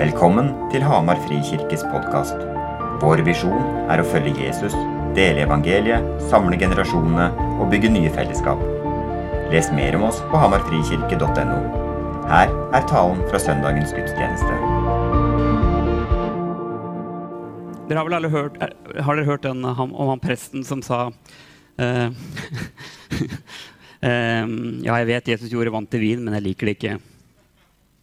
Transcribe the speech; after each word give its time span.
Velkommen 0.00 0.46
til 0.72 0.80
Hamar 0.80 1.18
Frikirkes 1.26 1.82
podkast. 1.92 2.38
Vår 3.02 3.20
visjon 3.26 3.60
er 3.92 4.00
å 4.00 4.04
følge 4.08 4.46
Jesus, 4.46 4.72
dele 5.12 5.42
evangeliet, 5.44 6.06
samle 6.30 6.56
generasjonene 6.56 7.26
og 7.60 7.68
bygge 7.68 7.90
nye 7.92 8.08
fellesskap. 8.14 8.62
Les 9.52 9.68
mer 9.76 9.98
om 9.98 10.06
oss 10.08 10.22
på 10.30 10.40
hamarfrikirke.no. 10.40 11.58
Her 12.30 12.48
er 12.78 12.86
talen 12.88 13.20
fra 13.28 13.42
søndagens 13.44 13.92
gudstjeneste. 13.92 14.54
Dere 17.90 18.00
har 18.00 18.08
vel 18.08 18.18
alle 18.22 18.32
hørt, 18.32 18.56
eh, 18.64 18.72
har 19.04 19.20
dere 19.20 19.28
hørt 19.28 19.44
den 19.44 19.60
eh, 19.68 19.84
om 19.84 20.14
han 20.14 20.24
presten 20.24 20.64
som 20.64 20.80
sa 20.80 21.10
eh, 21.76 22.08
Ja, 24.00 24.96
jeg 24.96 25.12
vet 25.12 25.30
Jesus 25.36 25.52
gjorde 25.52 25.76
vann 25.76 25.92
til 25.92 26.00
vin, 26.08 26.24
men 26.24 26.40
jeg 26.40 26.48
liker 26.48 26.72
det 26.72 26.78
ikke. 26.80 26.98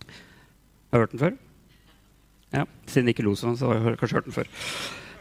Har 0.05 1.01
du 1.01 1.05
hørt 1.07 1.17
den 1.17 1.25
før? 1.25 1.37
Ja, 2.55 2.63
Siden 2.87 3.09
det 3.09 3.17
ikke 3.17 3.27
lo 3.27 3.35
sånn, 3.35 3.57
så 3.59 3.73
har 3.73 3.91
jeg 3.91 3.99
kanskje 3.99 4.19
hørt 4.19 4.29
den 4.29 4.35
før. 4.35 4.49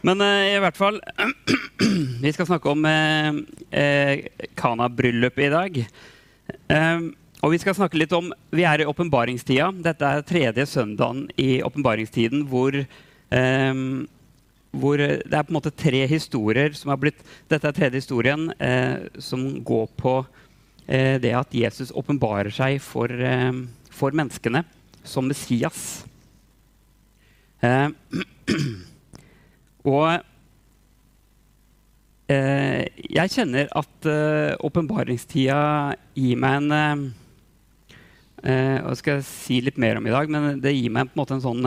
Men 0.07 0.21
eh, 0.23 0.55
i 0.55 0.59
hvert 0.61 0.77
fall 0.77 0.99
Vi 2.23 2.33
skal 2.35 2.47
snakke 2.49 2.71
om 2.71 2.85
eh, 2.87 3.39
eh, 3.75 4.27
Kana-bryllupet 4.59 5.47
i 5.47 5.53
dag. 5.53 5.79
Eh, 6.71 7.07
og 7.45 7.53
vi 7.53 7.59
skal 7.61 7.75
snakke 7.77 7.99
litt 7.99 8.13
om 8.17 8.31
Vi 8.55 8.65
er 8.65 8.81
i 8.81 8.87
åpenbaringstida. 8.89 9.71
Dette 9.85 10.11
er 10.11 10.27
tredje 10.27 10.67
søndagen 10.69 11.27
i 11.41 11.57
åpenbaringstiden 11.65 12.47
hvor 12.51 12.77
eh, 12.77 13.81
hvor 14.77 14.99
det 14.99 15.33
er 15.33 15.45
på 15.47 15.49
en 15.49 15.55
måte 15.55 15.71
tre 15.73 16.03
historier 16.11 16.75
som 16.77 16.91
har 16.91 16.99
blitt 17.01 17.21
Dette 17.49 17.65
er 17.69 17.73
tredje 17.73 18.01
historien 18.03 18.51
som 19.23 19.45
går 19.65 19.87
på 19.97 20.19
det 20.85 21.31
at 21.33 21.55
Jesus 21.55 21.89
åpenbarer 21.97 22.51
seg 22.53 22.77
for, 22.83 23.09
for, 23.89 24.13
menneskene 24.13 24.61
som 25.07 25.25
Messias. 25.31 26.03
Eh, 27.65 27.89
og 29.91 30.09
eh, 32.29 32.83
jeg 33.09 33.33
kjenner 33.33 33.71
at 33.77 34.09
eh, 34.09 34.53
åpenbaringstida 34.67 35.61
gir 36.17 36.43
meg 36.43 36.59
en 36.61 37.13
og 38.47 38.91
Det 38.93 38.99
skal 38.99 39.15
jeg 39.17 39.25
si 39.25 39.55
litt 39.65 39.79
mer 39.81 39.97
om 39.97 40.05
i 40.07 40.11
dag, 40.13 40.29
men 40.29 40.59
det 40.61 40.71
gir 40.71 40.91
meg 40.93 41.09
på 41.09 41.17
en 41.17 41.19
måte 41.19 41.33
en 41.35 41.41
sånn 41.43 41.65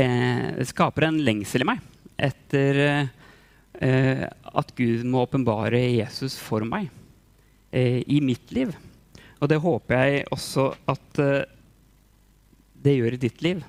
eh, 0.00 0.64
skaper 0.66 1.06
en 1.06 1.20
lengsel 1.22 1.62
i 1.62 1.68
meg 1.68 1.82
etter 2.16 2.80
eh, 2.88 4.24
at 4.26 4.72
Gud 4.78 5.04
må 5.06 5.26
åpenbare 5.26 5.78
Jesus 5.92 6.38
for 6.40 6.64
meg 6.66 6.88
eh, 7.70 8.00
i 8.08 8.22
mitt 8.24 8.50
liv. 8.56 8.72
Og 9.38 9.52
det 9.52 9.60
håper 9.60 10.00
jeg 10.00 10.26
også 10.32 10.70
at 10.88 11.22
eh, 11.22 11.44
det 12.82 12.96
gjør 12.96 13.16
i 13.16 13.22
ditt 13.28 13.44
liv. 13.44 13.62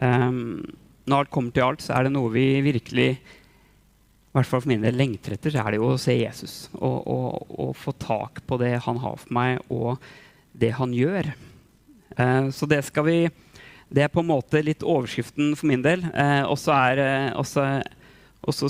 Um, 0.00 0.62
når 1.06 1.24
alt 1.24 1.32
kommer 1.34 1.54
til 1.54 1.66
alt, 1.66 1.84
så 1.84 1.96
er 1.96 2.06
det 2.06 2.14
noe 2.14 2.32
vi 2.32 2.46
virkelig 2.64 3.08
i 3.12 4.32
hvert 4.32 4.48
fall 4.48 4.62
for 4.62 4.70
min 4.70 4.84
del 4.84 4.96
lengter 4.96 5.34
etter, 5.34 5.52
så 5.52 5.60
er 5.60 5.74
det 5.74 5.80
jo 5.82 5.90
å 5.92 6.00
se 6.00 6.14
Jesus 6.16 6.54
og, 6.78 7.02
og, 7.04 7.50
og, 7.52 7.72
få 7.76 7.92
tak 8.00 8.40
på 8.48 8.56
det 8.62 8.78
han 8.86 9.00
har 9.02 9.18
for 9.20 9.34
meg, 9.36 9.60
og 9.68 10.00
det 10.56 10.72
han 10.78 10.94
gjør. 10.96 11.28
Uh, 12.16 12.48
så 12.54 12.68
det 12.70 12.80
skal 12.88 13.08
vi 13.08 13.18
det 13.92 14.06
er 14.06 14.12
på 14.12 14.22
en 14.22 14.30
måte 14.30 14.62
litt 14.64 14.84
overskriften 14.86 15.52
for 15.58 15.68
min 15.68 15.82
del. 15.84 16.04
Eh, 16.16 16.42
og 16.48 16.56
så 16.56 16.72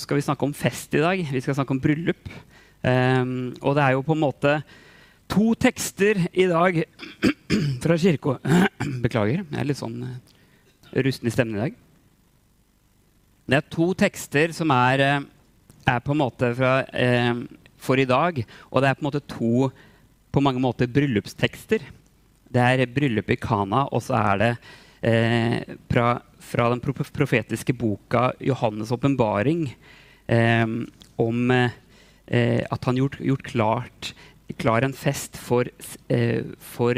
skal 0.02 0.18
vi 0.18 0.24
snakke 0.26 0.48
om 0.48 0.54
fest 0.56 0.94
i 0.98 1.02
dag. 1.02 1.22
Vi 1.22 1.42
skal 1.44 1.54
snakke 1.54 1.76
om 1.76 1.82
bryllup. 1.82 2.30
Eh, 2.82 3.22
og 3.62 3.76
det 3.78 3.84
er 3.84 3.94
jo 3.94 4.06
på 4.06 4.16
en 4.16 4.24
måte 4.24 4.56
to 5.30 5.52
tekster 5.54 6.18
i 6.34 6.48
dag 6.50 6.82
fra 7.84 7.96
kirka 7.96 8.34
Beklager, 9.04 9.46
jeg 9.46 9.60
er 9.62 9.68
litt 9.68 9.78
sånn 9.78 10.02
eh, 10.04 10.16
rusten 10.92 11.28
i 11.28 11.32
stemmen 11.34 11.56
i 11.56 11.64
dag. 11.66 11.78
Det 13.48 13.58
er 13.58 13.72
to 13.72 13.88
tekster 13.98 14.52
som 14.54 14.70
er, 14.70 15.00
eh, 15.00 15.20
er 15.88 16.00
på 16.00 16.12
en 16.12 16.22
måte 16.22 16.54
fra, 16.54 16.84
eh, 16.92 17.34
for 17.76 17.96
i 17.98 18.04
dag. 18.04 18.44
Og 18.70 18.80
det 18.80 18.88
er 18.88 18.94
på 18.94 19.02
en 19.02 19.10
måte 19.10 19.26
to 19.26 19.72
på 20.32 20.42
mange 20.42 20.60
måter 20.60 20.86
bryllupstekster. 20.86 21.80
Det 22.52 22.62
er 22.62 22.86
bryllupet 22.86 23.36
i 23.36 23.40
Kana, 23.40 23.88
og 23.92 24.02
så 24.02 24.14
er 24.16 24.38
det 24.38 24.58
eh, 25.02 25.76
fra, 25.90 26.22
fra, 26.38 26.70
den 26.70 26.80
profetiske 26.80 27.76
boka 27.76 28.32
'Johannes' 28.40 28.92
åpenbaring' 28.92 29.74
eh, 30.28 30.66
om 31.18 31.50
eh, 31.50 31.70
at 32.70 32.84
han 32.84 32.96
gjort, 32.96 33.18
gjort 33.18 33.42
klart 33.42 34.14
klar 34.58 34.84
en 34.84 34.92
fest 34.92 35.36
for, 35.36 35.64
eh, 36.08 36.44
for 36.58 36.94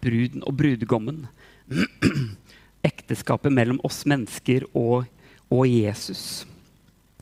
bruden 0.00 0.42
og 0.46 0.56
brudgommen. 0.56 1.28
Ekteskapet 2.86 3.52
mellom 3.52 3.80
oss 3.84 4.02
mennesker 4.08 4.64
og, 4.72 5.04
og, 5.50 5.64
Jesus, 5.68 6.46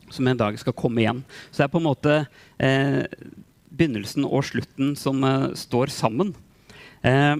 som 0.09 0.27
en 0.27 0.39
dag 0.39 0.57
skal 0.61 0.75
komme 0.77 1.03
igjen. 1.03 1.23
Så 1.49 1.61
det 1.61 1.67
er 1.67 1.73
på 1.73 1.81
en 1.81 1.89
måte 1.89 2.17
eh, 2.57 3.03
begynnelsen 3.69 4.27
og 4.27 4.45
slutten 4.47 4.95
som 4.99 5.25
står 5.57 5.91
sammen. 5.93 6.33
Eh, 7.03 7.35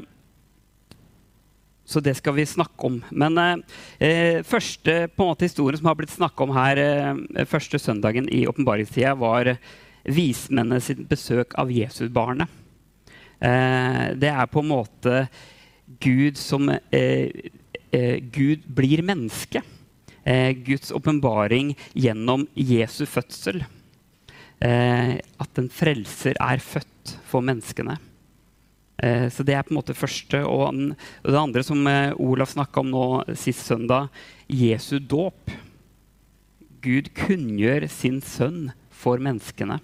så 1.89 2.01
det 2.05 2.13
skal 2.19 2.35
vi 2.37 2.45
snakke 2.45 2.85
om. 2.85 2.99
Men 3.09 3.37
eh, 3.41 3.57
eh 3.99 4.43
første 4.45 5.09
måte, 5.17 5.47
historien 5.47 5.79
som 5.79 5.89
har 5.89 5.97
blitt 5.97 6.13
snakka 6.13 6.45
om 6.45 6.53
her 6.53 6.77
eh, 6.77 7.45
første 7.49 7.79
søndagen 7.81 8.29
i 8.29 8.45
åpenbaringstida, 8.47 9.15
var 9.17 9.55
vismennene 10.05 10.81
sitt 10.81 11.01
besøk 11.09 11.55
av 11.57 11.71
Jesusbarnet. 11.73 12.47
Eh, 13.41 14.05
det 14.21 14.29
er 14.29 14.51
på 14.51 14.61
en 14.61 14.69
måte 14.69 15.23
Gud 16.03 16.37
som 16.37 16.69
eh, 16.69 16.83
eh, 16.93 17.49
Gud 17.91 18.67
blir 18.75 19.01
menneske. 19.01 19.63
Guds 20.65 20.91
åpenbaring 20.93 21.71
gjennom 21.97 22.43
Jesu 22.53 23.05
fødsel. 23.09 23.63
at 24.61 25.61
en 25.61 25.69
frelser 25.71 26.35
er 26.37 26.61
født 26.61 27.15
for 27.25 27.41
menneskene. 27.41 27.97
Eh, 29.03 29.29
så 29.31 29.43
det 29.47 29.55
er 29.55 29.63
på 29.63 29.73
en 29.73 29.79
måte 29.79 29.95
første. 29.97 30.41
Og, 30.45 30.95
det 31.23 31.39
andre 31.39 31.63
som 31.65 31.87
eh, 31.87 32.15
Olaf 32.19 32.53
snakka 32.53 32.83
om 32.83 32.91
nå 32.91 33.05
sist 33.39 33.65
søndag, 33.67 34.09
Jesu 34.47 34.97
dåp. 34.99 35.53
Gud 36.83 37.11
kunngjør 37.17 37.87
sin 37.91 38.19
sønn 38.23 38.69
for 38.91 39.21
menneskene. 39.23 39.79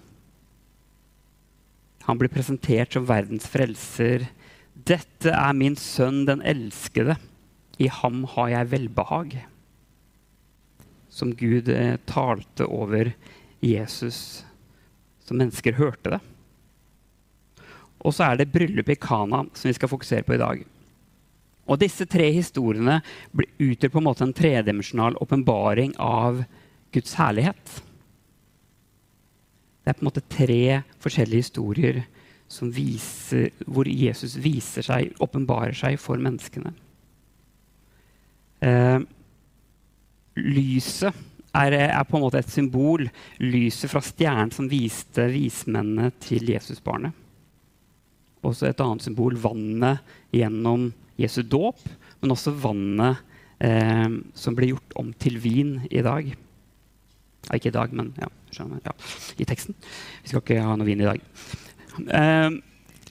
Han 2.05 2.19
blir 2.19 2.31
presentert 2.31 2.93
som 2.95 3.07
verdens 3.07 3.47
frelser. 3.49 4.27
Dette 4.75 5.31
er 5.33 5.55
min 5.57 5.77
sønn, 5.79 6.23
den 6.27 6.43
elskede. 6.45 7.17
I 7.77 7.89
ham 7.91 8.23
har 8.35 8.51
jeg 8.53 8.71
velbehag. 8.71 9.35
Som 11.09 11.33
Gud 11.35 11.69
eh, 11.71 11.97
talte 12.07 12.67
over 12.67 13.13
Jesus, 13.63 14.45
som 15.23 15.39
mennesker 15.39 15.77
hørte 15.79 16.15
det. 16.15 16.21
Og 18.05 18.13
så 18.13 18.27
er 18.27 18.39
det 18.39 18.51
bryllupet 18.53 18.97
i 18.97 19.01
Kana 19.01 19.45
som 19.53 19.69
vi 19.69 19.75
skal 19.77 19.89
fokusere 19.89 20.25
på 20.27 20.35
i 20.35 20.41
dag. 20.41 20.63
Og 21.65 21.81
disse 21.81 22.05
tre 22.05 22.27
historiene 22.35 22.99
utgjør 23.33 23.91
på 23.95 24.01
en 24.01 24.05
måte 24.05 24.25
en 24.27 24.35
tredimensjonal 24.37 25.17
åpenbaring 25.23 25.95
av 25.97 26.43
Guds 26.93 27.15
herlighet. 27.17 27.79
Det 29.81 29.89
er 29.89 29.97
på 29.97 30.05
en 30.05 30.11
måte 30.11 30.27
tre 30.29 30.83
forskjellige 31.01 31.47
historier 31.47 32.03
viser, 32.61 33.49
hvor 33.65 33.89
Jesus 33.89 34.37
viser 34.37 34.85
seg, 34.85 35.15
åpenbarer 35.19 35.73
seg 35.73 35.97
for 35.99 36.21
menneskene. 36.21 36.75
Eh, 38.63 38.99
lyset 40.39 41.23
er, 41.55 41.75
er, 41.81 42.07
på 42.07 42.19
en 42.19 42.25
måte 42.25 42.39
et 42.39 42.51
symbol. 42.51 43.07
Lyset 43.43 43.91
fra 43.91 44.03
stjernen 44.03 44.53
som 44.55 44.71
viste 44.71 45.27
vismennene 45.33 46.13
til 46.23 46.53
Jesusbarnet 46.53 47.25
også 48.49 48.69
et 48.69 48.81
annet 48.83 49.05
symbol, 49.05 49.37
vannet 49.41 49.97
gjennom 50.35 50.89
Jesu 51.19 51.41
dåp, 51.47 51.79
men 52.21 52.33
også 52.33 52.53
vannet 52.63 53.15
eh, 53.63 54.09
som 54.37 54.55
ble 54.57 54.65
gjort 54.73 54.97
om 54.99 55.13
til 55.21 55.35
vin 55.43 55.77
i 55.89 56.01
dag. 56.05 56.23
Ja, 57.45 57.57
ikke 57.57 57.71
i 57.71 57.77
dag, 57.77 57.89
men 57.95 58.07
ja, 58.19 58.27
skjønner, 58.53 58.79
ja, 58.85 58.93
i 59.37 59.47
teksten. 59.47 59.73
Vi 60.23 60.27
skal 60.31 60.43
ikke 60.43 60.65
ha 60.65 60.73
noe 60.77 60.87
vin 60.87 61.03
i 61.03 61.09
dag. 61.09 61.19
Eh, 62.19 62.49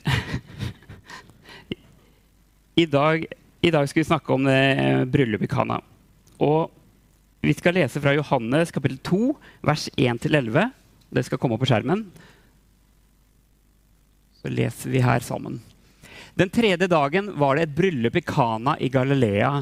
i, 2.83 2.85
dag 2.91 3.17
I 3.65 3.71
dag 3.73 3.87
skal 3.89 4.03
vi 4.03 4.05
snakke 4.05 4.29
om 4.35 4.45
eh, 4.45 5.07
bryllupet 5.09 5.47
i 5.47 5.49
Kana. 5.49 5.79
Og 6.45 6.69
vi 7.41 7.53
skal 7.57 7.73
lese 7.73 7.97
fra 7.97 8.11
Johannes 8.13 8.69
kapittel 8.69 8.99
2, 9.01 9.31
vers 9.65 9.87
1-11. 9.97 10.67
Det 11.09 11.23
skal 11.25 11.41
komme 11.41 11.57
opp 11.57 11.63
på 11.63 11.71
skjermen. 11.71 12.03
Så 14.37 14.53
leser 14.53 14.93
vi 14.93 15.01
her 15.01 15.25
sammen. 15.25 15.57
Den 16.37 16.53
tredje 16.53 16.91
dagen 16.91 17.33
var 17.41 17.57
det 17.57 17.65
et 17.65 17.75
bryllup 17.79 18.21
i 18.21 18.25
Kana 18.27 18.77
i 18.77 18.91
Galilea. 18.93 19.55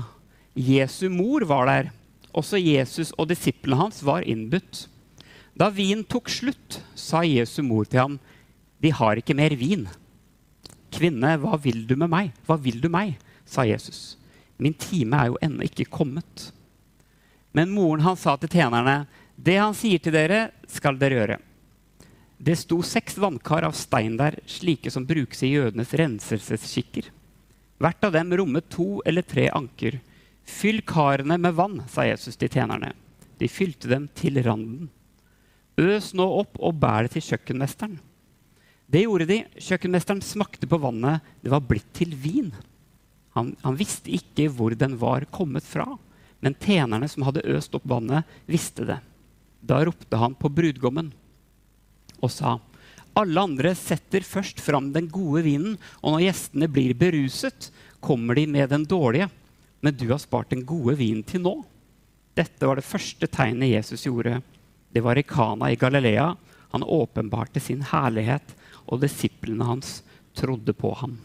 Jesu 0.52 1.08
mor 1.08 1.48
var 1.48 1.72
der. 1.72 1.92
Også 2.36 2.60
Jesus 2.60 3.16
og 3.16 3.32
disiplene 3.32 3.86
hans 3.86 4.04
var 4.04 4.28
innbudt. 4.28 4.90
Da 5.56 5.72
vinen 5.72 6.04
tok 6.04 6.28
slutt, 6.34 6.82
sa 6.92 7.24
Jesu 7.24 7.62
mor 7.64 7.88
til 7.88 8.04
ham, 8.04 8.20
'De 8.82 8.92
har 8.92 9.16
ikke 9.16 9.38
mer 9.38 9.56
vin.' 9.56 9.88
'Kvinne, 10.92 11.38
hva 11.40 11.56
vil 11.56 11.88
du 11.88 11.96
med 11.96 12.12
meg? 12.12 12.34
Hva 12.44 12.60
vil 12.60 12.84
du 12.84 12.90
meg?' 12.92 13.16
Sa 13.46 13.66
Jesus. 13.68 14.18
Min 14.58 14.74
time 14.74 15.18
er 15.18 15.32
jo 15.32 15.40
ennå 15.42 15.66
ikke 15.68 15.90
kommet. 15.92 16.52
Men 17.54 17.74
moren 17.74 18.04
hans 18.06 18.24
sa 18.26 18.36
til 18.38 18.52
tjenerne, 18.54 19.04
det 19.36 19.58
han 19.60 19.76
sier 19.78 20.02
til 20.02 20.16
dere, 20.16 20.48
skal 20.70 20.98
dere 21.02 21.20
gjøre. 21.20 21.40
Det 22.44 22.56
sto 22.60 22.82
seks 22.84 23.18
vannkar 23.22 23.64
av 23.64 23.76
stein 23.78 24.18
der, 24.20 24.40
slike 24.50 24.92
som 24.92 25.06
brukes 25.08 25.44
i 25.46 25.54
jødenes 25.54 25.94
renselsesskikker. 25.96 27.08
Hvert 27.80 28.04
av 28.04 28.16
dem 28.16 28.34
rommet 28.38 28.68
to 28.74 29.00
eller 29.08 29.26
tre 29.28 29.48
anker. 29.54 30.00
Fyll 30.44 30.82
karene 30.88 31.38
med 31.40 31.56
vann, 31.56 31.80
sa 31.88 32.06
Jesus 32.08 32.36
til 32.40 32.52
tjenerne. 32.52 32.92
De 33.40 33.48
fylte 33.48 33.90
dem 33.92 34.10
til 34.18 34.42
randen. 34.44 34.90
Øs 35.80 36.12
nå 36.14 36.26
opp 36.42 36.60
og 36.60 36.78
bær 36.82 37.08
det 37.08 37.16
til 37.16 37.26
kjøkkenmesteren. 37.32 37.96
Det 38.94 39.06
gjorde 39.06 39.30
de. 39.30 39.40
Kjøkkenmesteren 39.58 40.22
smakte 40.22 40.70
på 40.70 40.78
vannet. 40.84 41.24
Det 41.42 41.52
var 41.54 41.64
blitt 41.66 41.90
til 41.98 42.14
vin. 42.14 42.52
Han, 43.34 43.56
han, 43.64 43.78
visste 43.80 44.14
ikke 44.14 44.50
hvor 44.54 44.76
den 44.78 44.98
var 45.02 45.26
kommet 45.34 45.66
fra, 45.66 45.88
men 46.44 46.58
tjenerne 46.62 47.08
som 47.10 47.26
hadde 47.26 47.46
øst 47.50 47.74
opp 47.76 47.86
vannet, 47.90 48.28
visste 48.46 48.86
det. 48.88 49.00
Da 49.64 49.80
ropte 49.86 50.20
han 50.20 50.36
på 50.38 50.52
brudgommen 50.52 51.14
og 52.24 52.32
sa 52.32 52.58
alle 53.14 53.42
andre 53.46 53.76
setter 53.78 54.26
først 54.26 54.62
fram 54.64 54.90
den 54.94 55.06
gode 55.12 55.44
vinen, 55.46 55.76
og 56.02 56.16
når 56.16 56.24
gjestene 56.26 56.70
blir 56.72 56.96
beruset, 56.98 57.70
kommer 58.02 58.34
de 58.38 58.48
med 58.50 58.72
den 58.74 58.88
dårlige. 58.90 59.30
Men 59.86 59.94
du 60.00 60.08
har 60.10 60.22
spart 60.22 60.50
den 60.50 60.64
gode 60.66 60.96
vinen 60.98 61.22
til 61.28 61.44
nå. 61.44 61.54
Dette 62.34 62.66
var 62.66 62.80
det 62.80 62.88
første 62.88 63.30
tegnet 63.30 63.70
Jesus 63.76 64.08
gjorde. 64.08 64.40
Det 64.90 65.04
var 65.06 65.20
i 65.20 65.26
Kana 65.28 65.70
i 65.70 65.78
Galilea. 65.78 66.32
Han 66.74 66.86
åpenbarte 66.88 67.62
sin 67.62 67.84
herlighet, 67.86 68.56
og 68.90 69.04
disiplene 69.04 69.68
hans 69.68 70.00
trodde 70.34 70.74
på 70.74 70.96
ham. 70.98 71.20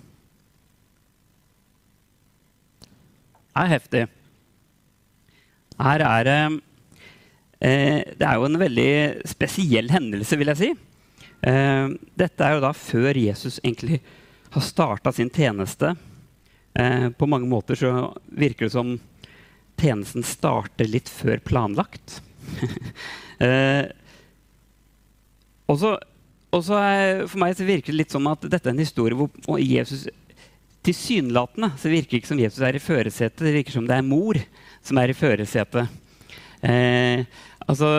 Er 3.58 3.72
heftig. 3.75 4.05
Her 5.78 6.02
er 6.02 6.26
det 6.26 6.38
eh, 7.60 8.00
Det 8.19 8.26
er 8.26 8.38
jo 8.38 8.46
en 8.49 8.60
veldig 8.60 8.93
spesiell 9.28 9.90
hendelse, 9.93 10.38
vil 10.38 10.52
jeg 10.52 10.60
si. 10.62 10.70
Eh, 11.46 11.90
dette 12.19 12.44
er 12.44 12.56
jo 12.56 12.64
da 12.64 12.72
før 12.75 13.19
Jesus 13.19 13.60
egentlig 13.62 14.00
har 14.50 14.64
starta 14.64 15.12
sin 15.14 15.31
tjeneste. 15.31 15.94
Eh, 16.78 17.08
på 17.10 17.28
mange 17.31 17.49
måter 17.50 17.78
så 17.78 17.93
virker 18.26 18.66
det 18.66 18.75
som 18.75 18.96
tjenesten 19.78 20.26
starter 20.26 20.90
litt 20.90 21.10
før 21.10 21.38
planlagt. 21.44 22.20
eh, 23.44 23.87
og 25.69 25.78
så, 25.78 25.99
For 26.49 27.38
meg 27.38 27.58
virker 27.60 27.93
det 27.93 27.99
litt 27.99 28.14
som 28.14 28.26
at 28.31 28.46
dette 28.49 28.70
er 28.70 28.75
en 28.75 28.82
historie 28.82 29.19
hvor 29.19 29.60
Jesus 29.60 30.06
Tilsynelatende 30.88 31.75
så 31.76 31.90
virker 31.93 32.14
det 32.14 32.23
ikke 32.23 32.31
som 32.31 32.40
Jesus 32.40 32.62
er 32.64 32.76
i 32.79 32.81
førersetet. 32.81 33.43
Det 33.44 33.52
virker 33.58 33.75
som 33.76 33.88
det 33.88 33.99
er 33.99 34.06
mor 34.06 34.38
som 34.81 35.00
er 35.02 35.12
i 35.12 35.17
førersetet. 35.17 35.90
Eh, 36.64 37.26
altså 37.69 37.90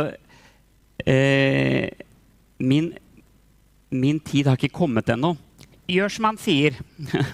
eh, 1.06 1.86
min 2.58 2.90
min 3.90 4.20
tid 4.20 4.48
har 4.48 4.58
ikke 4.58 4.74
kommet 4.74 5.10
ennå. 5.10 5.36
Gjør 5.90 6.12
som 6.14 6.28
han 6.30 6.38
sier. 6.42 6.76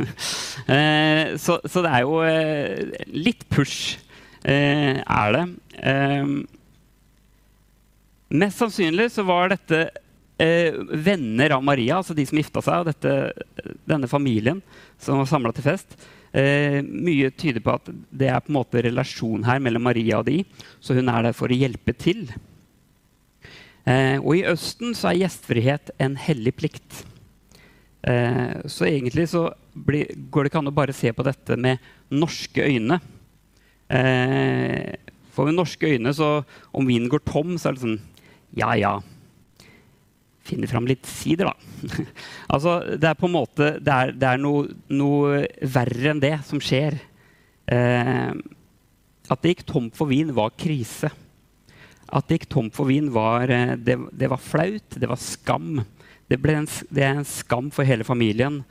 eh, 0.71 1.35
så, 1.39 1.57
så, 1.63 1.83
det 1.83 1.91
er 1.91 2.03
jo 2.05 2.21
eh, 2.23 3.07
litt 3.11 3.43
push, 3.51 3.97
eh, 4.43 5.01
er 5.03 5.35
det. 5.35 5.45
Eh, 5.83 6.31
mest 8.35 8.59
sannsynlig 8.59 9.09
så 9.11 9.27
var 9.27 9.51
dette 9.51 9.89
eh, 10.41 10.75
venner 11.05 11.55
av 11.55 11.63
Maria, 11.63 11.99
altså 11.99 12.15
de 12.17 12.25
som 12.27 12.39
gifta 12.39 12.63
seg, 12.65 12.81
og 12.81 12.89
dette, 12.89 13.75
denne 13.87 14.09
familien 14.11 14.61
som 15.01 15.21
var 15.21 15.29
samla 15.29 15.53
til 15.55 15.67
fest. 15.67 15.97
Eh, 16.35 16.81
mye 16.83 17.31
tyder 17.31 17.63
på 17.63 17.77
at 17.77 17.87
det 18.11 18.27
er 18.27 18.41
på 18.43 18.51
en 18.51 18.59
måte 18.59 18.83
relasjon 18.83 19.45
her 19.47 19.61
mellom 19.63 19.85
Maria 19.87 20.19
og 20.19 20.27
de, 20.27 20.41
så 20.83 20.97
hun 20.97 21.11
er 21.11 21.29
der 21.29 21.37
for 21.37 21.51
å 21.51 21.59
hjelpe 21.59 21.95
til. 21.95 22.27
Eh, 23.85 24.17
og 24.17 24.33
i 24.35 24.45
Østen 24.49 24.95
så 24.97 25.11
er 25.11 25.21
gjestfrihet 25.23 25.93
en 26.01 26.17
hellig 26.19 26.55
plikt. 26.57 27.03
Eh, 28.05 28.65
så 28.69 28.87
egentlig 28.89 29.29
så 29.31 29.47
blir, 29.73 30.09
går 30.29 30.45
det 30.45 30.51
ikke 30.51 30.61
an 30.63 30.71
å 30.73 30.75
bare 30.75 30.95
se 30.95 31.11
på 31.13 31.25
dette 31.25 31.57
med 31.57 31.81
norske 32.13 32.65
øyne. 32.65 32.99
Eh, 33.89 34.97
for 35.35 35.47
med 35.47 35.57
norske 35.59 35.87
øyne, 35.87 36.13
så 36.15 36.43
om 36.73 36.87
vinen 36.87 37.09
går 37.11 37.23
tom, 37.27 37.55
så 37.57 37.69
er 37.69 37.77
det 37.77 37.85
sånn 37.85 37.99
Ja, 38.55 38.71
ja. 38.79 38.99
Finne 40.45 40.69
fram 40.69 40.85
litt 40.89 41.07
sider, 41.09 41.49
da. 41.49 42.03
altså, 42.53 42.77
det 42.95 43.09
er 43.09 43.17
på 43.17 43.25
en 43.29 43.33
måte 43.33 43.71
Det 43.81 43.93
er, 43.93 44.13
det 44.13 44.29
er 44.29 44.41
noe, 44.41 44.69
noe, 44.93 45.43
verre 45.73 46.11
enn 46.11 46.21
det 46.21 46.35
som 46.45 46.61
skjer. 46.61 46.99
Eh, 47.65 48.33
at 49.25 49.41
det 49.41 49.55
gikk 49.55 49.65
tomt 49.69 49.97
for 49.97 50.11
vin, 50.11 50.33
var 50.37 50.53
krise. 50.59 51.09
At 52.05 52.27
det 52.29 52.39
gikk 52.39 52.49
tomt 52.53 52.75
for 52.77 52.89
vin, 52.91 53.09
var, 53.13 53.49
eh, 53.49 53.73
det, 53.77 53.97
det 54.13 54.29
var 54.29 54.41
flaut. 54.41 54.99
Det 55.01 55.09
var 55.09 55.21
skam. 55.21 55.81
Det, 56.29 56.37
en, 56.37 56.69
det, 56.89 57.01
er 57.01 57.15
en 57.15 57.27
skam 57.27 57.71
for 57.73 57.87
hele 57.87 58.05
familien. 58.05 58.61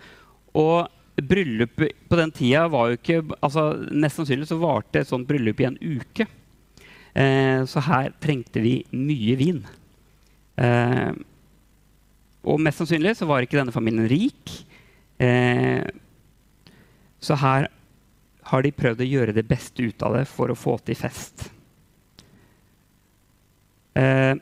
Og 0.55 0.87
bryllupet 1.15 1.95
på 2.11 2.19
den 2.19 2.33
tida 2.35 2.65
var 2.71 2.91
jo 2.91 2.97
ikke 2.99 3.21
altså 3.39 3.69
Mest 3.95 4.19
sannsynlig 4.19 4.49
så 4.51 4.59
varte 4.59 4.99
et 4.99 5.11
sånt 5.11 5.29
bryllup 5.29 5.61
i 5.63 5.69
en 5.69 5.79
uke. 5.79 6.27
Eh, 7.15 7.63
så 7.71 7.83
her 7.87 8.11
trengte 8.23 8.63
vi 8.63 8.81
mye 8.95 9.37
vin. 9.39 9.61
Eh, 10.59 11.11
og 12.45 12.61
mest 12.61 12.83
sannsynlig 12.83 13.15
så 13.19 13.29
var 13.29 13.45
ikke 13.45 13.59
denne 13.61 13.75
familien 13.75 14.09
rik. 14.11 14.53
Eh, 15.23 15.85
så 17.25 17.39
her 17.41 17.69
har 18.51 18.65
de 18.65 18.75
prøvd 18.77 19.01
å 19.01 19.09
gjøre 19.09 19.37
det 19.37 19.47
beste 19.49 19.85
ut 19.85 20.03
av 20.05 20.19
det 20.19 20.25
for 20.29 20.53
å 20.53 20.59
få 20.59 20.77
til 20.85 20.99
fest. 20.99 21.47
Eh, 23.97 24.35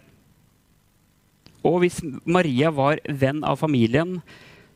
og 1.62 1.78
hvis 1.84 2.00
Maria 2.26 2.72
var 2.74 2.98
venn 3.06 3.44
av 3.46 3.60
familien, 3.60 4.16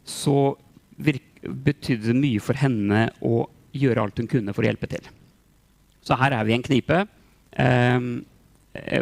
så 0.06 0.54
betydde 0.96 2.12
det 2.12 2.18
mye 2.18 2.42
for 2.42 2.58
henne 2.58 3.08
å 3.26 3.48
gjøre 3.76 4.06
alt 4.06 4.22
hun 4.22 4.30
kunne 4.30 4.54
for 4.54 4.62
å 4.62 4.70
hjelpe 4.70 4.88
til. 4.90 5.10
Så 6.06 6.14
her 6.20 6.36
er 6.36 6.46
vi 6.46 6.54
i 6.54 6.56
en 6.56 6.66
knipe. 6.66 7.02
Eh, 7.58 7.98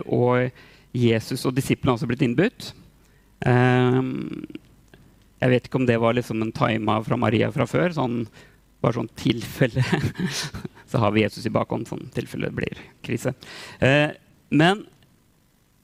og 0.08 0.48
Jesus 0.94 1.44
og 1.44 1.54
disiplene 1.56 1.92
har 1.92 1.98
også 1.98 2.08
blitt 2.08 2.24
innbudt. 2.24 2.72
Eh, 3.44 4.00
jeg 5.44 5.52
vet 5.52 5.68
ikke 5.68 5.80
om 5.82 5.86
det 5.88 6.00
var 6.00 6.16
liksom 6.16 6.42
en 6.42 6.52
tima 6.56 6.98
fra 7.04 7.18
Maria 7.20 7.50
fra 7.52 7.68
før. 7.68 7.92
sånn 7.96 8.24
bare 8.84 8.98
sånn 8.98 9.08
tilfelle 9.16 9.80
Så 10.90 11.00
har 11.00 11.14
vi 11.14 11.22
Jesus 11.24 11.46
i 11.48 11.52
bakhånd, 11.52 11.88
sånn 11.88 12.10
tilfelle 12.14 12.50
det 12.50 12.58
blir 12.58 12.80
krise. 13.02 13.32
Eh, 13.82 14.12
men 14.54 14.84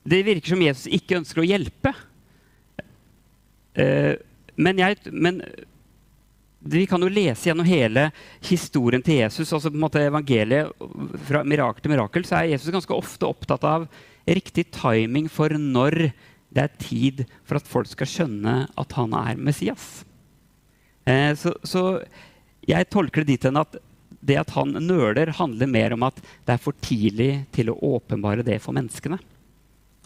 det 0.06 0.22
virker 0.26 0.54
som 0.54 0.62
Jesus 0.62 0.86
ikke 0.92 1.18
ønsker 1.18 1.42
å 1.42 1.48
hjelpe. 1.48 1.92
Uh, 3.78 4.16
men, 4.60 4.80
jeg, 4.80 4.96
men 5.12 5.40
vi 6.60 6.84
kan 6.90 7.02
jo 7.02 7.10
lese 7.12 7.48
gjennom 7.48 7.68
hele 7.68 8.08
historien 8.44 9.02
til 9.04 9.20
Jesus, 9.20 9.52
altså 9.52 9.70
på 9.70 9.78
en 9.78 9.84
måte 9.84 10.02
evangeliet 10.02 10.72
fra 11.28 11.44
mirakel 11.46 11.84
til 11.84 11.94
mirakel, 11.94 12.26
så 12.26 12.40
er 12.40 12.52
Jesus 12.54 12.74
ganske 12.74 12.96
ofte 12.96 13.28
opptatt 13.28 13.66
av 13.68 13.86
riktig 14.28 14.66
timing 14.74 15.30
for 15.32 15.54
når 15.54 16.10
det 16.50 16.64
er 16.64 16.78
tid 16.82 17.24
for 17.46 17.60
at 17.60 17.68
folk 17.70 17.90
skal 17.90 18.10
skjønne 18.10 18.54
at 18.68 18.96
han 18.98 19.14
er 19.16 19.38
Messias. 19.38 20.02
Eh, 21.06 21.32
så, 21.38 21.54
så, 21.62 22.00
jeg 22.66 22.90
tolker 22.92 23.24
det 23.24 23.36
dit 23.36 23.48
hen 23.48 23.60
at 23.60 23.78
det 24.20 24.36
at 24.36 24.50
han 24.52 24.74
nøler, 24.84 25.30
handler 25.38 25.70
mer 25.70 25.94
om 25.96 26.02
at 26.10 26.18
det 26.20 26.54
er 26.54 26.60
for 26.60 26.76
tidlig 26.84 27.46
til 27.56 27.70
å 27.72 27.78
åpenbare 27.96 28.44
det 28.46 28.58
for 28.60 28.76
menneskene 28.76 29.20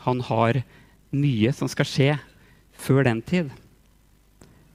han 0.04 0.20
har 0.28 0.60
mye 1.14 1.52
som 1.56 1.70
skal 1.70 1.88
skje 1.88 2.08
før 2.84 3.06
den 3.06 3.20
tid. 3.24 3.52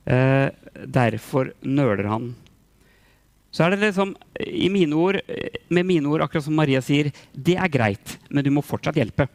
Eh, 0.09 0.47
derfor 0.85 1.51
nøler 1.61 2.09
han. 2.09 2.31
Så 3.53 3.65
er 3.65 3.73
det 3.73 3.81
liksom, 3.83 4.13
mine 4.73 4.97
ord, 4.97 5.19
med 5.73 5.85
mine 5.85 6.09
ord, 6.09 6.23
akkurat 6.25 6.45
som 6.45 6.57
Maria 6.57 6.81
sier, 6.85 7.09
det 7.33 7.57
er 7.57 7.71
greit, 7.73 8.17
men 8.29 8.45
du 8.45 8.51
må 8.53 8.65
fortsatt 8.65 8.97
hjelpe. 8.97 9.25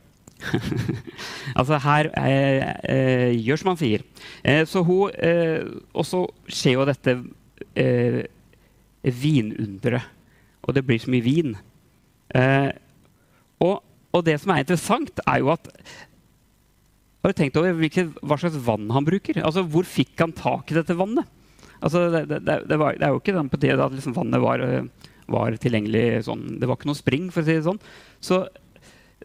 altså 1.59 1.79
her 1.85 2.11
eh, 2.21 2.65
eh, 2.91 3.31
Gjør 3.39 3.61
som 3.61 3.73
han 3.73 3.81
sier. 3.81 4.05
Eh, 4.43 4.63
så 4.69 4.83
hun, 4.87 5.15
eh, 5.15 5.65
og 5.95 6.07
så 6.09 6.25
skjer 6.49 6.79
jo 6.79 6.89
dette 6.89 7.17
eh, 7.79 8.21
vinunderet. 9.03 10.11
Og 10.65 10.77
det 10.77 10.85
blir 10.87 11.03
så 11.03 11.13
mye 11.13 11.25
vin. 11.25 11.57
og 13.61 13.83
og 14.15 14.23
det 14.23 14.37
som 14.41 14.53
er 14.55 14.63
interessant, 14.63 15.23
er 15.27 15.41
jo 15.43 15.53
at 15.55 15.71
Har 17.25 17.33
du 17.33 17.39
tenkt 17.39 17.57
over 17.57 17.73
hvilke, 17.73 18.05
hva 18.21 18.37
slags 18.37 18.59
vann 18.67 18.91
han 18.93 19.07
bruker? 19.07 19.41
Altså, 19.43 19.65
Hvor 19.65 19.87
fikk 19.89 20.21
han 20.21 20.35
tak 20.37 20.71
i 20.71 20.77
dette 20.77 20.97
vannet? 20.97 21.27
Altså, 21.81 22.07
det, 22.13 22.29
det, 22.29 22.59
det, 22.69 22.79
var, 22.79 22.95
det 22.95 23.07
er 23.07 23.13
jo 23.13 23.21
ikke 23.21 23.35
den 23.35 23.49
på 23.49 23.61
tide 23.61 23.81
at 23.81 23.93
liksom 23.93 24.15
vannet 24.17 24.41
var, 24.41 24.61
var, 25.29 25.57
tilgjengelig 25.61 26.25
sånn. 26.29 26.45
Det 26.61 26.69
var 26.69 26.79
ikke 26.79 26.91
noe 26.93 27.01
spring, 27.01 27.31
for 27.33 27.43
å 27.43 27.49
si 27.49 27.57
det 27.57 27.67
sånn. 27.67 27.81
Så 28.25 28.45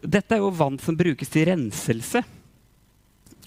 dette 0.02 0.36
er 0.36 0.42
jo 0.42 0.52
vann 0.54 0.78
som 0.80 0.96
brukes 0.98 1.32
til 1.32 1.48
renselse. 1.50 2.22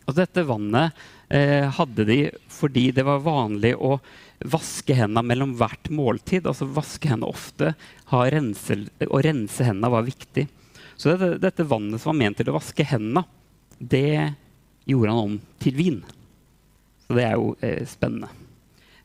Og 0.04 0.18
dette 0.18 0.44
vannet 0.46 0.98
eh, 1.32 1.70
hadde 1.72 2.06
de 2.08 2.18
fordi 2.52 2.90
det 2.96 3.06
var 3.08 3.24
vanlig 3.24 3.74
å 3.78 3.98
vaske 4.44 4.96
hendene 4.98 5.24
mellom 5.26 5.54
hvert 5.60 5.90
måltid. 5.94 6.48
altså 6.48 6.68
Vaske 6.68 7.12
hendene 7.12 7.32
ofte. 7.32 7.74
Rensel, 8.12 8.88
å 9.08 9.22
rense 9.24 9.66
hendene 9.66 9.92
var 9.94 10.06
viktig. 10.08 10.48
Så 11.00 11.14
dette, 11.14 11.40
dette, 11.42 11.68
vannet 11.68 12.02
som 12.02 12.12
var 12.12 12.20
ment 12.20 12.38
til 12.40 12.52
å 12.52 12.58
vaske 12.58 12.86
hendene, 12.86 13.24
det 13.80 14.34
gjorde 14.88 15.16
han 15.16 15.32
om 15.32 15.40
til 15.64 15.78
vin. 15.80 16.02
Så 17.08 17.18
det 17.18 17.26
er 17.26 17.40
jo 17.40 17.54
eh, 17.64 17.82
spennende 17.90 18.30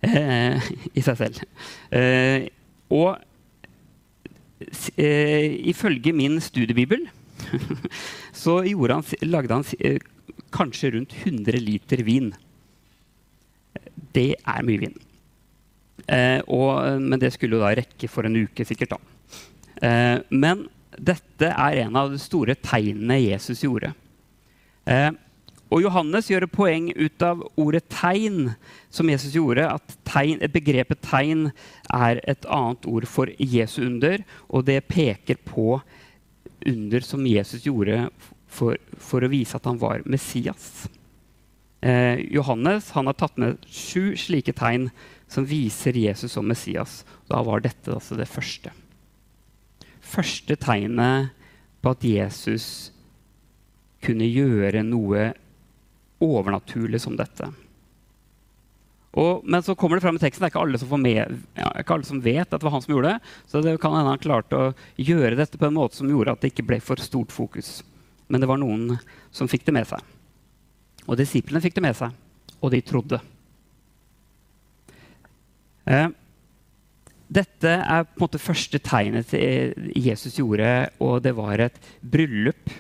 eh, 0.03 0.69
i 0.93 1.05
seg 1.05 1.23
selv. 1.23 1.41
Eh, 1.95 2.51
og 2.93 3.17
eh, 4.99 5.47
ifølge 5.71 6.15
min 6.17 6.39
studiebibel 6.43 7.07
så 8.43 8.61
han, 8.63 9.05
lagde 9.23 9.55
han 9.55 9.67
eh, 9.79 9.99
kanskje 10.55 10.93
rundt 10.95 11.15
100 11.25 11.61
liter 11.63 12.03
vin. 12.07 12.33
Det 14.15 14.33
er 14.39 14.67
mye 14.67 14.83
vin. 14.87 14.99
Eh, 16.09 16.41
og, 16.47 17.01
men 17.03 17.21
det 17.21 17.33
skulle 17.35 17.59
jo 17.59 17.65
da 17.65 17.75
rekke 17.77 18.11
for 18.11 18.29
en 18.29 18.41
uke, 18.45 18.67
sikkert. 18.67 18.97
da. 18.97 19.01
Eh, 19.83 20.17
men 20.31 20.67
dette 20.99 21.53
er 21.53 21.85
en 21.85 21.97
av 21.99 22.13
de 22.13 22.21
store 22.23 22.57
tegnene 22.59 23.21
Jesus 23.21 23.63
gjorde. 23.67 23.93
Eh, 24.89 25.11
og 25.69 25.83
Johannes 25.85 26.31
gjør 26.31 26.47
et 26.47 26.55
poeng 26.55 26.87
ut 26.97 27.23
av 27.23 27.43
ordet 27.61 27.85
'tegn', 27.93 28.55
som 28.89 29.09
Jesus 29.09 29.35
gjorde. 29.37 29.69
At 29.69 29.97
tegn, 30.05 30.41
begrepet 30.49 31.03
'tegn' 31.05 31.53
er 31.93 32.21
et 32.25 32.47
annet 32.49 32.87
ord 32.87 33.07
for 33.07 33.29
Jesu 33.39 33.85
under, 33.85 34.25
og 34.49 34.65
det 34.65 34.89
peker 34.89 35.37
på 35.45 35.83
under 36.67 37.05
som 37.05 37.27
Jesus 37.27 37.67
gjorde 37.67 38.09
for, 38.49 38.79
for 38.99 39.25
å 39.25 39.31
vise 39.31 39.57
at 39.57 39.67
han 39.69 39.79
var 39.81 40.03
Messias. 40.09 40.89
Eh, 41.81 42.19
Johannes 42.35 42.91
har 42.91 43.13
tatt 43.15 43.39
med 43.39 43.63
sju 43.71 44.17
slike 44.19 44.55
tegn 44.59 44.89
som 45.31 45.47
viser 45.47 45.97
Jesus 45.97 46.33
som 46.35 46.49
Messias. 46.49 47.05
Da 47.31 47.43
var 47.47 47.63
dette 47.63 47.93
altså 47.95 48.19
det 48.19 48.29
første. 48.31 48.73
Første 50.01 50.57
tegnet 50.57 51.35
på 51.85 51.93
at 51.93 52.05
Jesus 52.05 52.91
kunne 54.03 54.27
gjøre 54.27 54.83
noe 54.87 55.31
overnaturlig 56.23 57.01
som 57.03 57.17
dette. 57.19 57.51
Og, 59.19 59.43
men 59.51 59.65
så 59.67 59.75
kommer 59.75 59.99
det 59.99 60.05
fram 60.05 60.19
i 60.19 60.23
teksten. 60.23 60.45
Det 60.45 60.49
er 60.49 60.53
ikke 60.53 60.63
alle 60.63 61.01
med, 61.03 61.39
ja, 61.59 61.71
ikke 61.81 61.97
alle 61.97 62.07
som 62.07 62.21
vet 62.23 62.47
at 62.47 62.55
det 62.55 62.67
var 62.67 62.77
han 62.77 62.85
som 62.85 62.95
gjorde 62.95 63.15
det. 63.17 63.33
Så 63.51 63.63
det 63.65 63.75
kan 63.83 63.97
hende 63.97 64.13
han 64.15 64.23
klarte 64.23 64.61
å 64.61 64.69
gjøre 64.95 65.39
dette 65.41 65.59
på 65.59 65.67
en 65.67 65.79
måte 65.79 65.99
som 65.99 66.11
gjorde 66.11 66.37
at 66.37 66.45
det 66.45 66.53
ikke 66.53 66.69
ble 66.69 66.79
for 66.85 67.03
stort 67.03 67.35
fokus. 67.35 67.81
Men 68.29 68.45
det 68.45 68.51
var 68.51 68.61
noen 68.61 68.95
som 69.35 69.51
fikk 69.51 69.67
det 69.67 69.75
med 69.75 69.89
seg. 69.91 70.15
Og 71.09 71.19
disiplene 71.19 71.63
fikk 71.65 71.79
det 71.79 71.85
med 71.89 71.97
seg, 71.97 72.15
og 72.61 72.73
de 72.75 72.83
trodde. 72.85 73.19
Eh, 75.89 76.09
dette 77.29 77.73
er 77.81 78.05
på 78.07 78.17
en 78.17 78.25
måte 78.25 78.41
første 78.41 78.81
tegnet 78.85 79.33
Jesus 79.97 80.39
gjorde, 80.39 80.91
og 81.05 81.23
det 81.25 81.35
var 81.37 81.65
et 81.65 81.79
bryllup. 82.01 82.71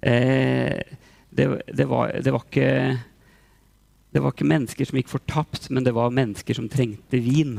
Eh, 0.00 0.80
det, 1.28 1.48
det, 1.66 1.86
var, 1.88 2.12
det, 2.12 2.32
var 2.32 2.44
ikke, 2.44 2.70
det, 4.12 4.22
var, 4.22 4.32
ikke, 4.32 4.48
mennesker 4.48 4.88
som 4.88 4.98
gikk 5.00 5.10
fortapt, 5.12 5.68
men 5.70 5.84
det 5.86 5.94
var 5.96 6.14
mennesker 6.14 6.56
som 6.56 6.68
trengte 6.72 7.20
vin. 7.22 7.58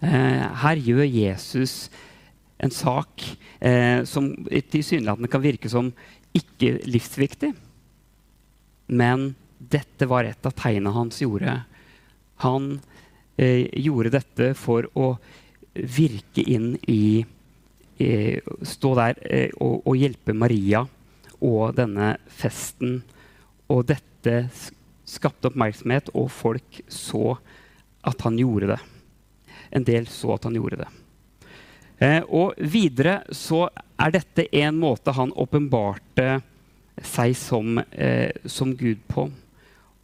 Eh, 0.00 0.44
her 0.62 0.82
gjør 0.82 1.06
Jesus 1.06 1.88
en 2.58 2.74
sak 2.74 3.22
eh, 3.62 4.02
som 4.08 4.32
tilsynelatende 4.48 5.30
kan 5.30 5.44
virke 5.44 5.70
som 5.70 5.92
ikke 6.36 6.78
livsviktig. 6.90 7.52
Men 8.88 9.32
dette 9.58 10.06
var 10.08 10.26
et 10.26 10.46
av 10.46 10.54
tegnene 10.58 10.94
hans 10.94 11.20
gjorde. 11.22 11.54
Han 12.44 12.70
eh, 13.36 13.66
gjorde 13.78 14.14
dette 14.18 14.52
for 14.58 14.88
å 14.98 15.12
virke 15.74 16.42
inn 16.42 16.72
i 16.90 17.24
eh, 17.98 18.38
Stå 18.62 18.94
der 18.98 19.18
eh, 19.26 19.50
og, 19.58 19.82
og, 19.84 19.94
hjelpe 19.98 20.34
Maria 20.34 20.84
og 21.38 21.76
denne 21.78 22.16
festen. 22.30 23.00
Og 23.68 23.84
dette 23.90 24.48
skapte 25.08 25.48
oppmerksomhet, 25.50 26.12
og 26.14 26.30
folk 26.32 26.80
så 26.92 27.38
at 28.06 28.22
han 28.26 28.38
gjorde 28.38 28.74
det. 28.74 28.80
En 29.74 29.84
del 29.84 30.08
så 30.12 30.34
at 30.36 30.48
han 30.48 30.56
gjorde 30.56 30.82
det. 30.82 30.88
Eh, 31.98 32.22
og 32.28 32.54
videre 32.62 33.22
så 33.34 33.66
er 33.98 34.14
dette 34.14 34.46
en 34.60 34.76
måte 34.78 35.14
han 35.16 35.34
åpenbarte 35.34 36.38
seg 37.02 37.34
som, 37.38 37.78
eh, 37.78 38.30
som, 38.44 38.76
Gud 38.76 39.02
på. 39.10 39.28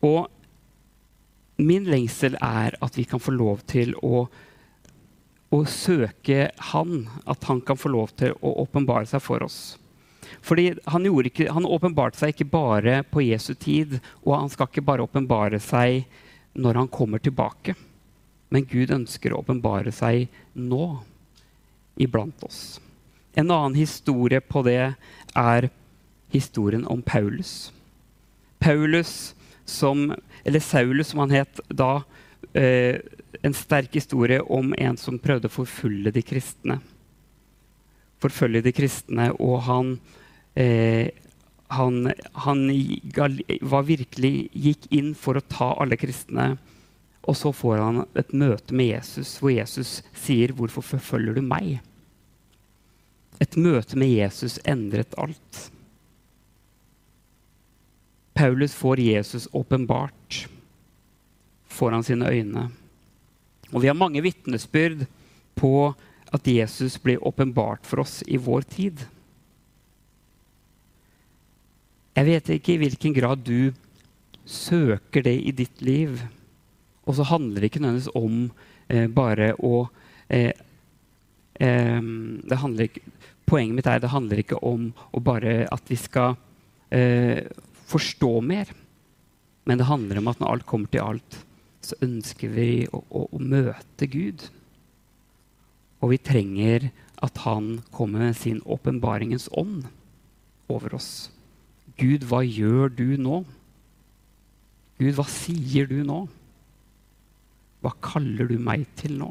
Og 0.03 1.63
min 1.63 1.87
lengsel 1.87 2.35
er 2.43 2.75
at 2.83 2.99
vi 2.99 3.07
kan 3.07 3.23
få 3.23 3.35
lov 3.35 3.63
til 3.71 3.95
å, 4.03 4.27
å 5.55 5.65
søke 5.71 6.51
Han. 6.73 7.07
At 7.31 7.47
han 7.47 7.63
kan 7.63 7.79
få 7.79 7.95
lov 7.95 8.15
til 8.19 8.35
å 8.43 8.57
åpenbare 8.67 9.07
seg 9.07 9.23
for 9.23 9.47
oss. 9.47 9.77
Fordi 10.45 10.75
han, 10.93 11.07
ikke, 11.25 11.49
han 11.53 11.65
åpenbarte 11.65 12.21
seg 12.21 12.35
ikke 12.35 12.51
bare 12.53 12.99
på 13.09 13.25
Jesu 13.25 13.55
tid, 13.57 13.97
og 14.23 14.37
han 14.37 14.53
skal 14.53 14.69
ikke 14.69 14.85
bare 14.85 15.07
åpenbare 15.07 15.61
seg 15.63 16.05
når 16.53 16.83
han 16.83 16.91
kommer 16.93 17.23
tilbake. 17.23 17.75
Men 18.53 18.67
Gud 18.69 18.93
ønsker 18.93 19.33
å 19.33 19.41
åpenbare 19.41 19.93
seg 19.95 20.29
nå 20.53 20.91
iblant 21.97 22.45
oss. 22.45 22.79
En 23.35 23.51
annen 23.51 23.75
historie 23.79 24.43
på 24.45 24.63
det 24.67 24.93
er 25.35 25.71
historien 26.35 26.85
om 26.87 27.01
Paulus. 27.03 27.73
Paulus 28.59 29.35
som, 29.65 30.15
eller 30.45 30.61
Saulus, 30.61 31.09
som 31.09 31.25
han 31.25 31.35
het 31.35 31.61
da. 31.69 32.03
Eh, 32.53 33.01
en 33.43 33.55
sterk 33.55 33.95
historie 33.95 34.41
om 34.41 34.75
en 34.79 34.97
som 34.97 35.19
prøvde 35.19 35.51
å 35.51 35.57
forfølge 35.57 36.13
de 36.15 36.23
kristne. 36.23 36.79
Forfølge 38.23 38.63
de 38.65 38.73
kristne, 38.73 39.31
og 39.43 39.65
han, 39.67 39.97
eh, 40.55 41.11
han, 41.75 42.13
han 42.33 42.63
var 43.61 43.83
virkelig 43.89 44.49
gikk 44.53 44.87
inn 44.95 45.15
for 45.19 45.39
å 45.39 45.47
ta 45.49 45.73
alle 45.83 45.99
kristne. 45.99 46.55
Og 47.25 47.37
så 47.41 47.53
får 47.57 47.81
han 47.81 48.03
et 48.21 48.35
møte 48.37 48.77
med 48.77 48.93
Jesus, 48.93 49.39
hvor 49.41 49.55
Jesus 49.55 50.03
sier, 50.13 50.53
'Hvorfor 50.53 50.85
forfølger 50.85 51.35
du 51.35 51.43
meg?' 51.43 51.81
Et 53.41 53.57
møte 53.57 53.97
med 53.99 54.13
Jesus 54.13 54.61
endret 54.65 55.17
alt. 55.19 55.71
Paulus 58.35 58.75
får 58.75 59.01
Jesus 59.01 59.49
åpenbart 59.53 60.47
foran 61.67 62.03
sine 62.03 62.31
øyne. 62.31 62.71
Og 63.73 63.83
vi 63.83 63.87
har 63.91 63.99
mange 63.99 64.23
vitnesbyrd 64.23 65.07
på 65.59 65.95
at 66.35 66.47
Jesus 66.47 66.99
blir 66.99 67.23
åpenbart 67.27 67.87
for 67.87 68.03
oss 68.03 68.23
i 68.27 68.37
vår 68.37 68.67
tid. 68.71 69.07
Jeg 72.15 72.29
vet 72.29 72.51
ikke 72.55 72.75
i 72.77 72.79
hvilken 72.79 73.15
grad 73.17 73.43
du 73.43 73.75
søker 74.47 75.25
det 75.25 75.35
i 75.35 75.53
ditt 75.57 75.83
liv. 75.83 76.21
Og 77.05 77.17
så 77.19 77.27
handler 77.27 77.61
det 77.61 77.73
ikke 77.73 77.83
nødvendigvis 77.83 78.15
om 78.15 78.37
eh, 78.89 79.09
bare 79.11 79.51
å 79.59 79.89
eh, 80.29 80.53
eh, 81.59 81.99
ikke, 82.87 83.03
Poenget 83.45 83.77
mitt 83.77 83.89
er 83.91 84.01
det 84.01 84.09
handler 84.09 84.41
ikke 84.41 84.57
om 84.65 84.87
bare 85.21 85.67
at 85.75 85.91
vi 85.91 85.99
skal 86.01 86.39
eh, 86.95 87.45
forstå 87.91 88.31
mer. 88.41 88.71
Men 89.69 89.81
det 89.81 89.91
handler 89.91 90.23
om 90.23 90.31
at 90.31 90.41
når 90.41 90.55
alt 90.55 90.67
kommer 90.71 90.89
til 90.93 91.05
alt, 91.05 91.41
så 91.85 91.99
ønsker 92.05 92.55
vi 92.55 92.87
å, 92.89 93.03
å, 93.11 93.27
å 93.29 93.43
møte 93.43 94.09
Gud. 94.09 94.47
Og 96.01 96.15
vi 96.15 96.23
trenger 96.23 96.89
at 97.25 97.43
han 97.45 97.83
kommer 97.93 98.25
med 98.29 98.39
sin 98.39 98.63
åpenbaringens 98.65 99.51
ånd 99.53 99.85
over 100.73 100.97
oss. 100.97 101.34
Gud, 102.01 102.25
hva 102.27 102.43
gjør 102.43 102.91
du 102.91 103.15
nå? 103.21 103.43
Gud, 104.99 105.13
hva 105.15 105.27
sier 105.31 105.87
du 105.91 106.01
nå? 106.07 106.25
Hva 107.85 107.93
kaller 108.03 108.49
du 108.51 108.57
meg 108.59 108.87
til 108.99 109.19
nå? 109.21 109.31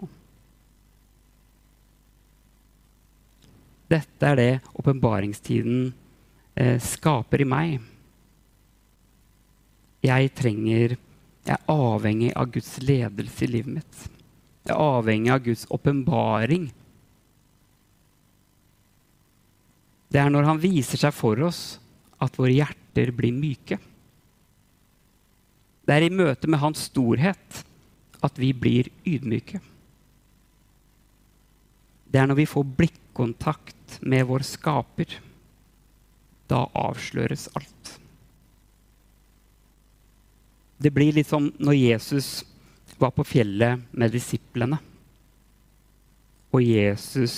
Dette 3.92 4.30
er 4.30 4.40
det 4.40 4.52
åpenbaringstiden 4.80 5.90
eh, 6.56 6.80
skaper 6.82 7.44
i 7.44 7.50
meg. 7.50 7.90
Jeg 10.04 10.32
trenger 10.36 10.98
Jeg 11.44 11.58
er 11.58 11.72
avhengig 11.72 12.30
av 12.40 12.48
Guds 12.56 12.78
ledelse 12.80 13.44
i 13.44 13.50
livet 13.52 13.82
mitt. 13.82 14.04
Jeg 14.64 14.72
er 14.72 14.80
avhengig 14.80 15.32
av 15.34 15.42
Guds 15.44 15.66
åpenbaring. 15.76 16.70
Det 20.08 20.22
er 20.22 20.32
når 20.32 20.48
han 20.48 20.62
viser 20.64 21.02
seg 21.02 21.12
for 21.12 21.42
oss, 21.44 21.82
at 22.24 22.40
våre 22.40 22.54
hjerter 22.54 23.12
blir 23.16 23.36
myke. 23.36 23.80
Det 25.84 25.96
er 25.96 26.06
i 26.08 26.14
møte 26.14 26.48
med 26.48 26.62
hans 26.62 26.86
storhet 26.88 27.64
at 28.24 28.40
vi 28.40 28.54
blir 28.56 28.88
ydmyke. 29.04 29.60
Det 32.08 32.22
er 32.22 32.30
når 32.30 32.44
vi 32.44 32.48
får 32.48 32.72
blikkontakt 32.80 33.98
med 34.06 34.28
vår 34.30 34.46
skaper. 34.48 35.18
Da 36.48 36.64
avsløres 36.78 37.50
alt. 37.58 37.94
Det 40.78 40.92
blir 40.94 41.16
litt 41.16 41.30
som 41.30 41.50
når 41.64 41.80
Jesus 41.80 42.44
var 43.00 43.14
på 43.16 43.26
fjellet 43.28 43.84
med 43.92 44.14
disiplene. 44.14 44.80
Og 46.54 46.62
Jesus 46.62 47.36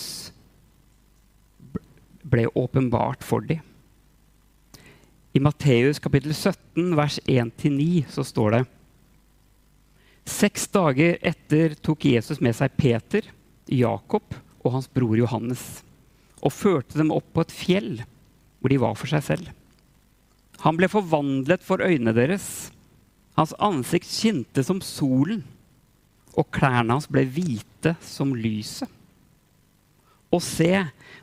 ble 2.25 2.47
åpenbart 2.57 3.23
for 3.23 3.45
dem. 3.47 3.61
I 5.35 5.39
Matteus 5.43 5.97
kapittel 5.99 6.31
17, 6.31 6.93
vers 6.95 7.17
1-9, 7.27 8.05
så 8.07 8.23
står 8.23 8.53
det 8.53 8.59
Seks 10.31 10.69
dager 10.71 11.17
etter 11.19 11.73
tok 11.83 12.05
Jesus 12.07 12.39
med 12.39 12.55
seg 12.55 12.71
Peter, 12.79 13.25
Jakob 13.67 14.37
og 14.61 14.77
hans 14.77 14.87
bror 14.87 15.17
Johannes 15.19 15.83
og 16.39 16.55
førte 16.55 16.95
dem 17.01 17.11
opp 17.11 17.27
på 17.35 17.43
et 17.43 17.51
fjell 17.51 17.89
hvor 18.61 18.71
de 18.71 18.79
var 18.79 18.95
for 18.95 19.11
seg 19.11 19.25
selv. 19.25 19.51
Han 20.63 20.79
ble 20.79 20.87
forvandlet 20.87 21.67
for 21.67 21.83
øynene 21.83 22.15
deres. 22.15 22.71
Hans 23.35 23.51
ansikt 23.59 24.07
skinte 24.07 24.63
som 24.63 24.79
solen, 24.79 25.43
og 26.39 26.47
klærne 26.55 26.95
hans 26.95 27.09
ble 27.11 27.25
hvite 27.27 27.97
som 27.99 28.31
lyset. 28.39 28.87
Og 30.31 30.39
se, 30.47 30.71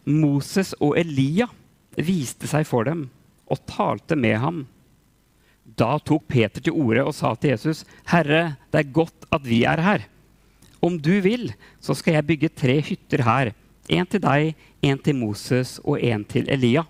Moses 0.04 0.76
og 0.85 0.99
Elia 1.00 1.49
viste 1.97 2.50
seg 2.50 2.69
for 2.69 2.85
dem 2.92 3.07
og 3.47 3.61
talte 3.69 4.17
med 4.17 4.37
ham. 4.43 4.63
Da 5.65 5.97
tok 5.99 6.27
Peter 6.29 6.61
til 6.61 6.75
orde 6.75 7.05
og 7.05 7.15
sa 7.15 7.35
til 7.35 7.55
Jesus, 7.55 7.85
'Herre, 8.07 8.57
det 8.73 8.79
er 8.81 8.93
godt 8.93 9.27
at 9.33 9.45
vi 9.45 9.65
er 9.65 9.81
her.' 9.81 10.09
'Om 10.83 10.99
du 10.99 11.21
vil, 11.21 11.55
så 11.81 11.95
skal 11.95 12.15
jeg 12.15 12.27
bygge 12.27 12.49
tre 12.49 12.81
hytter 12.81 13.23
her.' 13.23 13.55
En 13.89 14.07
til 14.07 14.23
deg, 14.23 14.55
en 14.83 14.99
til 14.99 15.17
Moses 15.17 15.81
og 15.85 15.99
en 16.03 16.25
til 16.25 16.47
Elia. 16.49 16.85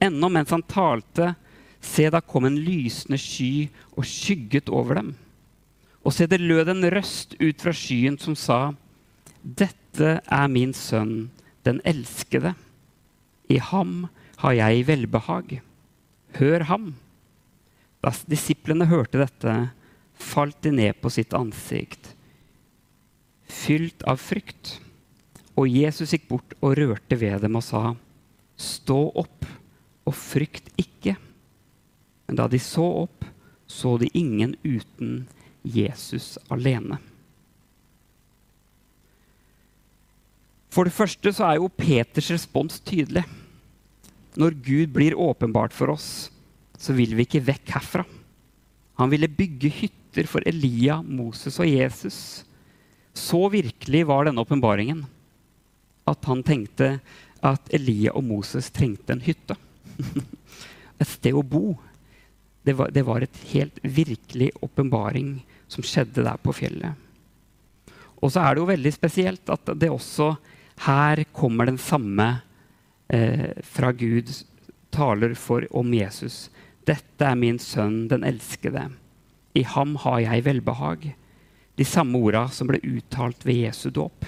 Ennå 0.00 0.30
mens 0.32 0.50
han 0.50 0.62
talte, 0.62 1.34
se, 1.80 2.08
da 2.10 2.20
kom 2.20 2.46
en 2.48 2.56
lysende 2.58 3.18
sky 3.20 3.68
og 3.96 4.06
skygget 4.08 4.68
over 4.68 4.94
dem. 4.94 5.14
Og 6.04 6.12
se, 6.12 6.26
det 6.26 6.40
lød 6.40 6.68
en 6.72 6.88
røst 6.92 7.36
ut 7.40 7.60
fra 7.60 7.72
skyen 7.76 8.18
som 8.18 8.34
sa, 8.34 8.72
Dette 9.44 10.20
er 10.24 10.48
min 10.48 10.72
sønn, 10.76 11.30
den 11.64 11.80
elskede. 11.84 12.54
I 13.50 13.58
ham 13.58 14.06
har 14.40 14.54
jeg 14.56 14.86
velbehag. 14.88 15.56
Hør 16.38 16.66
ham. 16.70 16.92
Da 18.00 18.12
disiplene 18.30 18.86
hørte 18.88 19.20
dette, 19.20 19.56
falt 20.14 20.60
de 20.64 20.72
ned 20.72 21.00
på 21.02 21.10
sitt 21.12 21.34
ansikt, 21.36 22.14
fylt 23.50 24.04
av 24.08 24.20
frykt. 24.22 24.78
Og 25.58 25.68
Jesus 25.68 26.14
gikk 26.14 26.28
bort 26.30 26.54
og 26.62 26.78
rørte 26.78 27.18
ved 27.20 27.42
dem 27.44 27.58
og 27.58 27.66
sa, 27.66 27.82
Stå 28.60 29.00
opp 29.16 29.46
og 30.08 30.16
frykt 30.16 30.68
ikke. 30.80 31.16
Men 32.28 32.38
da 32.38 32.46
de 32.48 32.60
så 32.60 32.84
opp, 33.04 33.24
så 33.66 33.96
de 34.00 34.10
ingen 34.16 34.52
uten 34.64 35.24
Jesus 35.64 36.36
alene. 36.52 36.98
For 40.70 40.86
det 40.86 40.94
første 40.94 41.32
så 41.34 41.48
er 41.48 41.58
jo 41.58 41.72
Peters 41.72 42.30
respons 42.30 42.78
tydelig. 42.86 43.24
Når 44.38 44.58
Gud 44.62 44.92
blir 44.94 45.18
åpenbart 45.18 45.74
for 45.74 45.94
oss, 45.94 46.30
så 46.78 46.94
vil 46.96 47.16
vi 47.16 47.26
ikke 47.26 47.42
vekk 47.44 47.72
herfra. 47.74 48.04
Han 49.00 49.10
ville 49.12 49.30
bygge 49.32 49.72
hytter 49.72 50.28
for 50.28 50.44
Elia, 50.48 51.00
Moses 51.02 51.58
og 51.60 51.68
Jesus. 51.68 52.44
Så 53.16 53.40
virkelig 53.52 54.04
var 54.08 54.28
denne 54.28 54.42
åpenbaringen 54.42 55.02
at 56.10 56.26
han 56.28 56.42
tenkte 56.46 56.98
at 57.46 57.70
Elia 57.74 58.14
og 58.16 58.24
Moses 58.26 58.70
trengte 58.74 59.14
en 59.14 59.24
hytte. 59.24 59.56
et 61.00 61.08
sted 61.08 61.36
å 61.36 61.44
bo. 61.44 61.74
Det 62.64 62.74
var, 62.76 62.92
det 62.92 63.04
var 63.06 63.24
et 63.24 63.38
helt 63.54 63.78
virkelig 63.82 64.50
åpenbaring 64.60 65.38
som 65.70 65.86
skjedde 65.86 66.24
der 66.26 66.40
på 66.42 66.54
fjellet. 66.54 66.92
Og 68.20 68.32
så 68.32 68.42
er 68.44 68.54
det 68.54 68.60
jo 68.60 68.68
veldig 68.68 68.92
spesielt 68.92 69.52
at 69.52 69.72
det 69.80 69.88
også 69.88 70.34
her 70.84 71.24
kommer 71.36 71.68
den 71.68 71.80
samme 71.80 72.28
eh, 73.12 73.50
fra 73.62 73.92
Gud 73.92 74.30
taler 74.90 75.34
for 75.34 75.66
om 75.76 75.94
Jesus. 75.94 76.48
Dette 76.86 77.26
er 77.26 77.38
min 77.38 77.58
sønn, 77.62 78.08
den 78.10 78.24
elskede. 78.26 78.88
I 79.54 79.62
ham 79.66 79.96
har 80.04 80.20
jeg 80.24 80.46
velbehag. 80.46 81.10
De 81.78 81.86
samme 81.86 82.18
orda 82.18 82.46
som 82.52 82.70
ble 82.70 82.80
uttalt 82.86 83.44
ved 83.46 83.64
Jesu 83.66 83.90
dåp. 83.94 84.26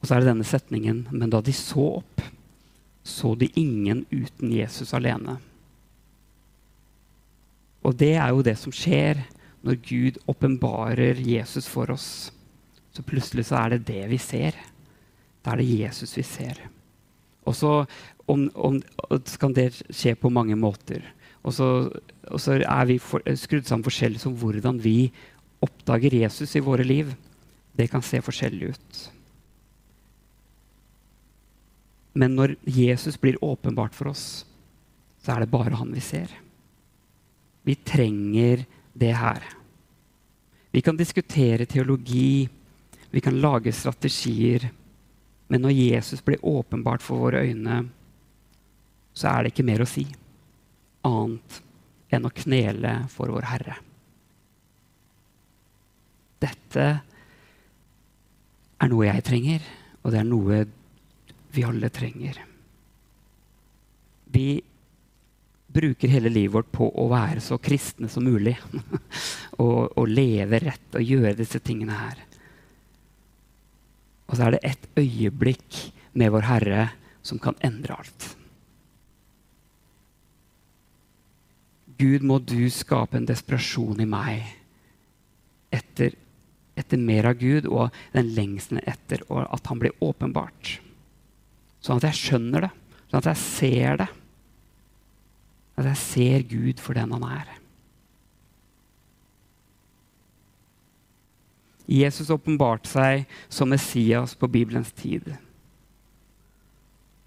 Og 0.00 0.08
så 0.08 0.16
er 0.16 0.22
det 0.22 0.30
denne 0.30 0.48
setningen 0.48 1.02
Men 1.12 1.28
da 1.28 1.42
de 1.44 1.52
så 1.52 2.00
opp, 2.00 2.22
så 3.04 3.34
de 3.36 3.50
ingen 3.58 4.04
uten 4.10 4.52
Jesus 4.52 4.94
alene. 4.96 5.38
Og 7.80 7.96
det 7.96 8.14
er 8.20 8.28
jo 8.32 8.44
det 8.44 8.56
som 8.60 8.72
skjer 8.74 9.22
når 9.64 9.80
Gud 9.84 10.18
åpenbarer 10.28 11.20
Jesus 11.24 11.68
for 11.68 11.90
oss. 11.92 12.30
Så 12.92 13.04
plutselig 13.06 13.46
så 13.48 13.60
er 13.62 13.74
det 13.74 13.86
det 13.88 14.04
vi 14.12 14.18
ser. 14.20 14.56
Da 15.44 15.54
er 15.54 15.62
det 15.62 15.70
Jesus 15.80 16.16
vi 16.18 16.24
ser. 16.26 16.58
Og 17.48 17.56
så 17.56 17.86
kan 19.40 19.54
det 19.56 19.72
skje 19.88 20.14
på 20.18 20.30
mange 20.32 20.56
måter. 20.58 21.02
Og 21.40 21.54
så 21.56 22.56
er 22.58 22.84
vi 22.90 22.98
for, 23.00 23.24
skrudd 23.38 23.66
sammen 23.68 23.86
forskjellig 23.86 24.20
som 24.22 24.36
hvordan 24.36 24.80
vi 24.82 25.10
oppdager 25.64 26.20
Jesus 26.22 26.52
i 26.56 26.64
våre 26.64 26.84
liv. 26.84 27.14
Det 27.76 27.88
kan 27.90 28.04
se 28.04 28.20
forskjellig 28.24 28.74
ut. 28.74 29.00
Men 32.20 32.34
når 32.36 32.56
Jesus 32.66 33.16
blir 33.20 33.38
åpenbart 33.44 33.94
for 33.94 34.10
oss, 34.10 34.44
så 35.22 35.32
er 35.32 35.44
det 35.44 35.52
bare 35.52 35.78
han 35.78 35.92
vi 35.94 36.02
ser. 36.04 36.28
Vi 37.62 37.76
trenger 37.76 38.64
det 38.92 39.12
her. 39.14 39.44
Vi 40.70 40.82
kan 40.82 40.98
diskutere 40.98 41.66
teologi, 41.66 42.48
vi 43.10 43.20
kan 43.20 43.40
lage 43.40 43.72
strategier. 43.72 44.68
Men 45.50 45.64
når 45.64 45.74
Jesus 45.74 46.22
blir 46.24 46.42
åpenbart 46.46 47.02
for 47.02 47.26
våre 47.26 47.42
øyne, 47.46 47.82
så 49.12 49.32
er 49.32 49.42
det 49.42 49.52
ikke 49.52 49.66
mer 49.66 49.82
å 49.82 49.88
si 49.90 50.06
annet 51.06 51.60
enn 52.10 52.26
å 52.26 52.34
knele 52.34 52.94
for 53.10 53.32
vår 53.34 53.48
Herre. 53.50 53.76
Dette 56.40 56.86
er 58.80 58.90
noe 58.90 59.08
jeg 59.08 59.26
trenger, 59.26 59.66
og 60.00 60.14
det 60.14 60.20
er 60.22 60.28
noe 60.28 60.62
vi 61.50 61.66
alle 61.66 61.90
trenger. 61.92 62.38
Vi 64.30 64.48
bruker 65.70 66.10
hele 66.10 66.30
livet 66.32 66.54
vårt 66.54 66.72
på 66.72 66.88
å 66.88 67.06
være 67.10 67.42
så 67.44 67.58
kristne 67.62 68.08
som 68.10 68.24
mulig. 68.26 68.56
og, 69.62 69.90
og, 69.96 70.06
leve 70.08 70.62
rett 70.62 70.98
og 70.98 71.06
gjøre 71.06 71.36
disse 71.38 71.60
tingene 71.62 71.98
her. 71.98 72.24
Og 74.30 74.36
så 74.38 74.46
er 74.46 74.54
det 74.54 74.62
et 74.66 74.86
øyeblikk 75.00 75.78
med 76.14 76.30
vår 76.30 76.46
Herre 76.46 76.84
som 77.26 77.40
kan 77.42 77.58
endre 77.66 77.98
alt. 77.98 78.28
Gud, 82.00 82.24
må 82.24 82.38
du 82.40 82.70
skape 82.72 83.18
en 83.18 83.26
desperasjon 83.28 84.00
i 84.00 84.08
meg 84.08 84.46
etter, 85.74 86.14
etter 86.78 87.02
mer 87.02 87.28
av 87.28 87.40
Gud 87.42 87.68
og 87.68 87.90
den 88.14 88.30
lengselen 88.38 88.80
etter 88.88 89.26
at 89.28 89.68
han 89.68 89.82
blir 89.82 89.98
åpenbart. 90.00 90.78
Sånn 91.84 92.00
at 92.00 92.08
jeg 92.08 92.20
skjønner 92.22 92.68
det, 92.68 92.72
sånn 93.10 93.20
at 93.20 93.30
jeg 93.32 93.42
ser 93.42 94.00
det. 94.00 94.08
At 95.80 95.90
jeg 95.90 96.00
ser 96.06 96.46
Gud 96.48 96.80
for 96.80 96.96
den 96.96 97.12
han 97.16 97.26
er. 97.28 97.59
Jesus 101.90 102.30
åpenbarte 102.30 102.86
seg 102.86 103.24
som 103.48 103.72
Messias 103.72 104.36
på 104.38 104.46
Bibelens 104.46 104.92
tid. 104.94 105.32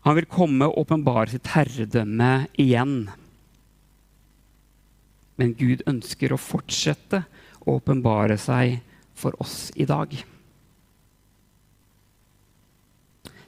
Han 0.03 0.15
vil 0.15 0.27
komme 0.27 0.67
og 0.67 0.85
åpenbare 0.85 1.31
sitt 1.31 1.49
herredømme 1.51 2.45
igjen. 2.59 3.07
Men 5.39 5.55
Gud 5.59 5.83
ønsker 5.89 6.33
å 6.33 6.39
fortsette 6.39 7.23
å 7.63 7.77
åpenbare 7.77 8.37
seg 8.39 8.81
for 9.15 9.35
oss 9.43 9.71
i 9.75 9.87
dag. 9.87 10.11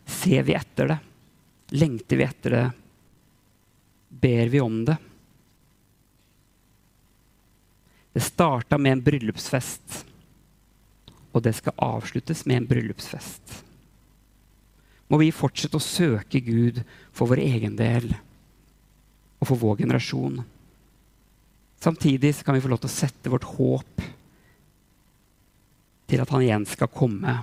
Ser 0.06 0.48
vi 0.48 0.56
etter 0.56 0.94
det? 0.94 1.00
Lengter 1.76 2.20
vi 2.22 2.28
etter 2.28 2.56
det? 2.56 2.66
Ber 4.10 4.52
vi 4.54 4.62
om 4.64 4.84
det? 4.88 4.96
Det 8.16 8.24
starta 8.24 8.78
med 8.80 8.96
en 8.96 9.02
bryllupsfest, 9.04 10.06
og 11.36 11.44
det 11.44 11.52
skal 11.58 11.76
avsluttes 11.84 12.46
med 12.48 12.62
en 12.62 12.68
bryllupsfest. 12.70 13.62
Må 15.12 15.20
vi 15.22 15.34
fortsette 15.36 15.78
å 15.78 15.84
søke 15.84 16.40
Gud 16.42 16.80
for 17.14 17.30
vår 17.30 17.44
egen 17.44 17.76
del 17.78 18.08
og 18.16 19.50
for 19.50 19.60
vår 19.60 19.84
generasjon. 19.84 20.40
Samtidig 21.84 22.32
kan 22.42 22.56
vi 22.56 22.64
få 22.64 22.72
lov 22.72 22.82
til 22.82 22.90
å 22.90 22.96
sette 22.96 23.30
vårt 23.30 23.46
håp 23.58 24.06
til 26.10 26.24
at 26.24 26.32
han 26.32 26.46
igjen 26.46 26.66
skal 26.70 26.90
komme 26.94 27.42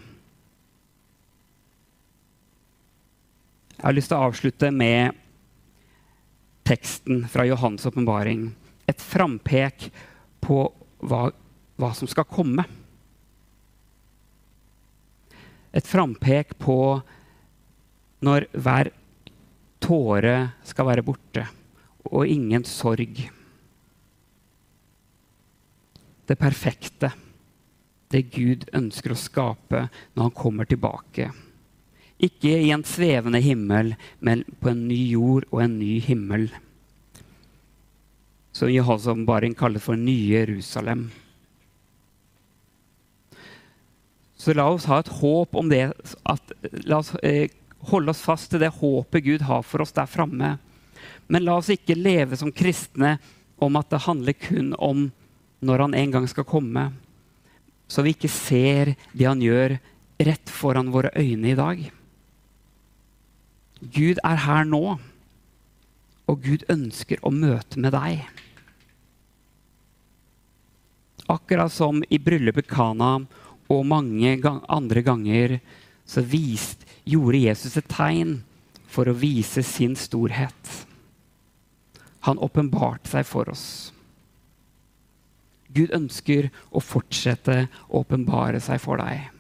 Jeg 3.83 3.89
har 3.89 3.95
lyst 3.97 4.13
til 4.13 4.15
å 4.21 4.27
avslutte 4.29 4.69
med 4.71 5.17
teksten 6.63 7.25
fra 7.27 7.43
Johans 7.49 7.83
åpenbaring. 7.89 8.45
Et 8.87 9.01
frampek 9.03 9.89
på 10.39 10.59
hva, 11.03 11.25
hva 11.83 11.89
som 11.99 12.07
skal 12.07 12.29
komme. 12.31 12.63
Et 15.73 15.87
frampek 15.89 16.57
på 16.61 16.79
når 18.23 18.47
hver 18.53 18.93
tåre 19.83 20.37
skal 20.67 20.89
være 20.89 21.05
borte, 21.07 21.47
og 22.13 22.29
ingen 22.29 22.65
sorg. 22.69 23.23
Det 26.29 26.39
perfekte, 26.39 27.11
det 28.13 28.29
Gud 28.35 28.69
ønsker 28.77 29.15
å 29.15 29.19
skape 29.19 29.87
når 30.15 30.29
han 30.29 30.37
kommer 30.37 30.69
tilbake. 30.69 31.31
Ikke 32.23 32.53
i 32.63 32.71
en 32.71 32.85
svevende 32.87 33.41
himmel, 33.43 33.97
men 34.21 34.45
på 34.61 34.71
en 34.71 34.85
ny 34.87 35.01
jord 35.11 35.49
og 35.51 35.65
en 35.65 35.79
ny 35.81 35.97
himmel. 36.05 36.47
Som 38.55 38.71
Jehosham-baring 38.71 39.57
kaller 39.59 39.83
for 39.83 39.99
Nye 39.99 40.37
Jerusalem. 40.37 41.09
Så 44.43 44.55
la 44.59 44.67
oss 44.67 44.89
ha 44.91 44.99
et 44.99 45.13
håp 45.21 45.55
om 45.55 45.69
det. 45.71 45.85
At, 46.27 46.53
la 46.83 46.99
oss 46.99 47.13
eh, 47.23 47.53
holde 47.93 48.11
oss 48.11 48.25
fast 48.27 48.51
til 48.51 48.63
det 48.63 48.73
håpet 48.81 49.23
Gud 49.23 49.45
har 49.47 49.63
for 49.63 49.85
oss 49.85 49.95
der 49.95 50.11
framme. 50.11 50.57
Men 51.31 51.47
la 51.47 51.61
oss 51.61 51.71
ikke 51.71 51.99
leve 51.99 52.39
som 52.39 52.51
kristne 52.51 53.17
om 53.63 53.79
at 53.79 53.93
det 53.93 54.03
handler 54.09 54.35
kun 54.35 54.73
om 54.83 55.07
når 55.63 55.87
han 55.87 55.95
en 55.95 56.15
gang 56.17 56.27
skal 56.31 56.49
komme. 56.49 56.89
Så 57.87 58.03
vi 58.03 58.17
ikke 58.17 58.31
ser 58.33 58.95
det 59.13 59.29
han 59.29 59.43
gjør 59.45 59.77
rett 60.23 60.51
foran 60.51 60.91
våre 60.91 61.13
øyne 61.15 61.53
i 61.53 61.59
dag. 61.59 61.85
Gud 63.83 64.19
er 64.23 64.43
her 64.43 64.67
nå, 64.67 64.97
og 66.31 66.43
Gud 66.43 66.67
ønsker 66.71 67.23
å 67.23 67.31
møte 67.35 67.79
med 67.83 67.95
deg. 67.95 68.27
Akkurat 71.31 71.71
som 71.75 72.03
i 72.11 72.19
bryllupet 72.23 72.67
Kana 72.71 73.21
og 73.71 73.87
mange 73.87 74.39
andre 74.69 75.03
ganger 75.03 75.59
så 76.09 76.23
vist, 76.25 76.83
gjorde 77.05 77.45
Jesus 77.45 77.77
et 77.79 77.89
tegn 77.91 78.41
for 78.91 79.09
å 79.09 79.17
vise 79.17 79.63
sin 79.67 79.95
storhet. 79.99 80.87
Han 82.29 82.39
åpenbarte 82.39 83.11
seg 83.11 83.27
for 83.27 83.51
oss. 83.51 83.67
Gud 85.73 85.95
ønsker 85.97 86.51
å 86.71 86.83
fortsette 86.85 87.67
å 87.89 88.03
åpenbare 88.03 88.61
seg 88.63 88.81
for 88.83 89.01
deg. 89.01 89.31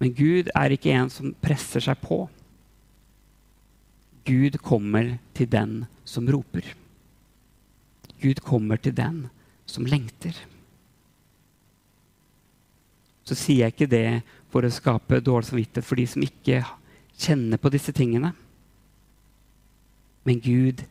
Men 0.00 0.14
Gud 0.16 0.52
er 0.56 0.72
ikke 0.72 0.94
en 0.96 1.10
som 1.12 1.34
presser 1.42 1.82
seg 1.84 1.98
på. 2.00 2.22
Gud 4.24 4.60
kommer 4.64 5.16
til 5.36 5.50
den 5.50 5.74
som 6.08 6.28
roper. 6.30 6.64
Gud 8.20 8.40
kommer 8.44 8.80
til 8.80 8.94
den 8.96 9.26
som 9.68 9.86
lengter. 9.88 10.36
Så 13.24 13.36
sier 13.38 13.66
jeg 13.66 13.74
ikke 13.74 13.90
det 13.90 14.22
for 14.50 14.66
å 14.66 14.72
skape 14.72 15.22
dårlig 15.22 15.50
samvittighet 15.50 15.86
for 15.86 16.00
de 16.00 16.06
som 16.10 16.24
ikke 16.24 16.62
kjenner 17.20 17.60
på 17.60 17.72
disse 17.72 17.92
tingene. 17.94 18.32
Men 20.26 20.42
Gud 20.42 20.84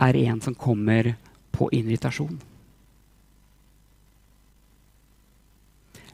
er 0.00 0.18
en 0.26 0.40
som 0.42 0.56
kommer 0.56 1.14
på 1.54 1.68
invitasjon. 1.76 2.38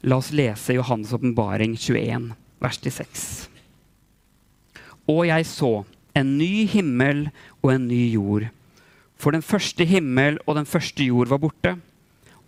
La 0.07 0.21
oss 0.21 0.31
lese 0.31 0.77
Johannes' 0.77 1.15
åpenbaring 1.17 1.75
21, 1.77 2.31
vers 2.63 2.79
6. 2.83 3.49
Og 5.11 5.27
jeg 5.27 5.47
så 5.49 5.73
en 6.17 6.37
ny 6.39 6.67
himmel 6.71 7.27
og 7.63 7.73
en 7.75 7.89
ny 7.89 8.05
jord. 8.15 8.49
For 9.17 9.33
den 9.33 9.45
første 9.45 9.87
himmel 9.89 10.39
og 10.47 10.59
den 10.59 10.69
første 10.69 11.05
jord 11.05 11.31
var 11.33 11.41
borte, 11.43 11.77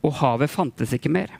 og 0.04 0.18
havet 0.20 0.52
fantes 0.52 0.92
ikke 0.94 1.12
mer. 1.12 1.32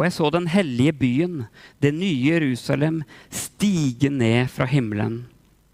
Og 0.00 0.06
jeg 0.06 0.14
så 0.16 0.30
den 0.32 0.46
hellige 0.48 0.94
byen, 0.96 1.40
det 1.76 1.90
nye 1.92 2.30
Jerusalem, 2.32 3.02
stige 3.28 4.08
ned 4.08 4.48
fra 4.48 4.64
himmelen, 4.64 5.26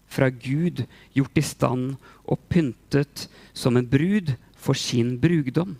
fra 0.03 0.27
Gud, 0.27 0.81
gjort 1.15 1.39
i 1.39 1.43
stand 1.47 1.93
og 2.27 2.41
pyntet 2.51 3.29
som 3.55 3.79
en 3.79 3.87
brud 3.87 4.33
for 4.59 4.75
sin 4.75 5.13
brugdom. 5.21 5.77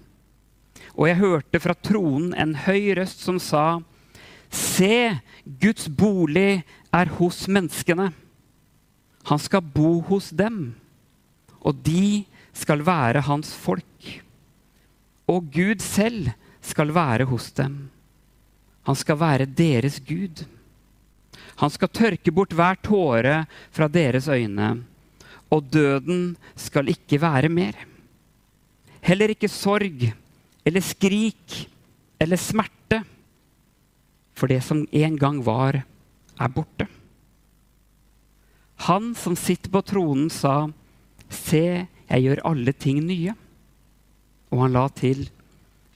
Og 0.96 1.10
jeg 1.10 1.20
hørte 1.20 1.60
fra 1.60 1.76
tronen 1.76 2.32
en 2.40 2.56
høy 2.64 2.96
røst 2.96 3.26
som 3.28 3.36
sa, 3.36 3.82
Se, 4.48 5.12
Guds 5.44 5.92
bolig 5.92 6.64
er 6.96 7.12
hos 7.20 7.42
menneskene. 7.52 8.14
Han 9.28 9.44
skal 9.44 9.74
bo 9.76 9.98
hos 10.08 10.32
dem, 10.32 10.72
og 11.60 11.84
de 11.84 12.24
skal 12.56 12.80
være 12.88 13.28
hans 13.28 13.52
folk. 13.52 14.08
Og 15.28 15.52
Gud 15.52 15.84
selv 15.84 16.32
skal 16.64 16.96
være 16.96 17.28
hos 17.28 17.52
dem. 17.52 17.90
Han 18.88 18.96
skal 18.96 19.20
være 19.20 19.50
deres 19.52 20.00
Gud. 20.08 20.46
Han 21.60 21.74
skal 21.74 21.92
tørke 21.92 22.32
bort 22.32 22.54
hver 22.56 22.78
tåre 22.86 23.42
fra 23.74 23.88
deres 23.92 24.30
øyne, 24.32 24.84
og 25.52 25.68
døden 25.74 26.36
skal 26.56 26.92
ikke 26.92 27.20
være 27.22 27.50
mer. 27.52 27.76
Heller 29.04 29.34
ikke 29.34 29.52
sorg 29.52 30.08
eller 30.68 30.84
skrik 30.84 31.68
eller 32.20 32.40
smerte, 32.40 33.02
for 34.38 34.52
det 34.52 34.62
som 34.64 34.86
en 34.92 35.18
gang 35.18 35.42
var, 35.46 35.82
er 36.38 36.54
borte. 36.54 36.88
Han 38.86 39.14
som 39.18 39.36
sitter 39.36 39.74
på 39.74 39.82
tronen, 39.82 40.30
sa, 40.30 40.70
Se, 41.28 41.88
jeg 42.08 42.24
gjør 42.24 42.46
alle 42.48 42.72
ting 42.72 43.02
nye. 43.04 43.34
Og 44.54 44.62
han 44.64 44.78
la 44.78 44.86
til, 44.96 45.26